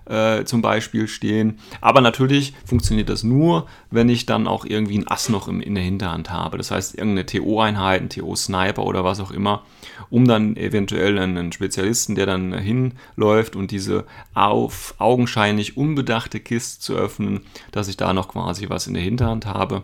[0.10, 1.60] äh, zum Beispiel stehen.
[1.82, 5.76] Aber natürlich funktioniert das nur, wenn ich dann auch irgendwie ein Ass noch im, in
[5.76, 6.57] der Hinterhand habe.
[6.57, 9.64] Das heißt, irgendeine TO-Einheit, ein TO-Sniper oder was auch immer,
[10.10, 16.95] um dann eventuell einen Spezialisten, der dann hinläuft und diese auf augenscheinlich unbedachte Kiste zu
[16.95, 17.41] öffnen,
[17.72, 19.84] dass ich da noch quasi was in der Hinterhand habe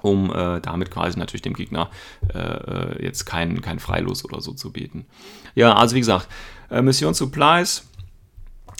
[0.00, 1.90] um äh, damit quasi natürlich dem Gegner
[2.32, 5.06] äh, äh jetzt kein, kein Freilos oder so zu bieten.
[5.56, 6.28] Ja, also wie gesagt,
[6.70, 7.87] äh, Mission Supplies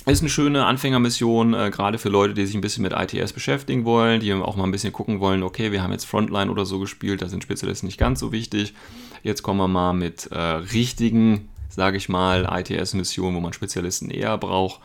[0.08, 3.84] ist eine schöne Anfängermission, äh, gerade für Leute, die sich ein bisschen mit ITS beschäftigen
[3.84, 6.78] wollen, die auch mal ein bisschen gucken wollen, okay, wir haben jetzt Frontline oder so
[6.78, 8.74] gespielt, da sind Spezialisten nicht ganz so wichtig.
[9.22, 14.38] Jetzt kommen wir mal mit äh, richtigen, sage ich mal, ITS-Missionen, wo man Spezialisten eher
[14.38, 14.80] braucht.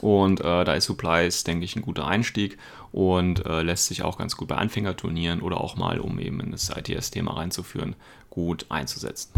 [0.00, 2.58] Und äh, da ist Supplies, denke ich, ein guter Einstieg
[2.92, 6.50] und äh, lässt sich auch ganz gut bei Anfängerturnieren oder auch mal, um eben in
[6.50, 7.96] das ITS-Thema reinzuführen,
[8.30, 9.30] gut einzusetzen.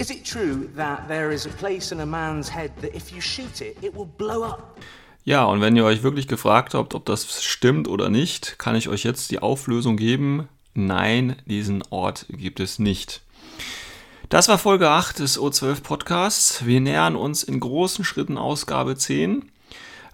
[0.00, 3.20] Is it true that there is a place in a man's head that if you
[3.20, 4.78] shoot it, it will blow up?
[5.24, 8.88] Ja, und wenn ihr euch wirklich gefragt habt, ob das stimmt oder nicht, kann ich
[8.88, 10.48] euch jetzt die Auflösung geben.
[10.72, 13.20] Nein, diesen Ort gibt es nicht.
[14.30, 16.64] Das war Folge 8 des O12 Podcasts.
[16.64, 19.52] Wir nähern uns in großen Schritten Ausgabe 10.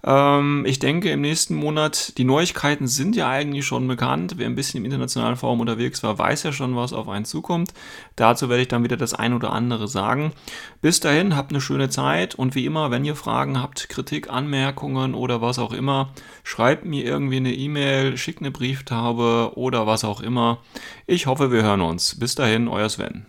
[0.03, 4.35] Ähm, ich denke, im nächsten Monat, die Neuigkeiten sind ja eigentlich schon bekannt.
[4.37, 7.73] Wer ein bisschen im internationalen Forum unterwegs war, weiß ja schon, was auf einen zukommt.
[8.15, 10.31] Dazu werde ich dann wieder das ein oder andere sagen.
[10.81, 15.13] Bis dahin, habt eine schöne Zeit und wie immer, wenn ihr Fragen habt, Kritik, Anmerkungen
[15.13, 16.09] oder was auch immer,
[16.43, 20.59] schreibt mir irgendwie eine E-Mail, schickt eine Brieftaube oder was auch immer.
[21.05, 22.19] Ich hoffe, wir hören uns.
[22.19, 23.25] Bis dahin, euer Sven.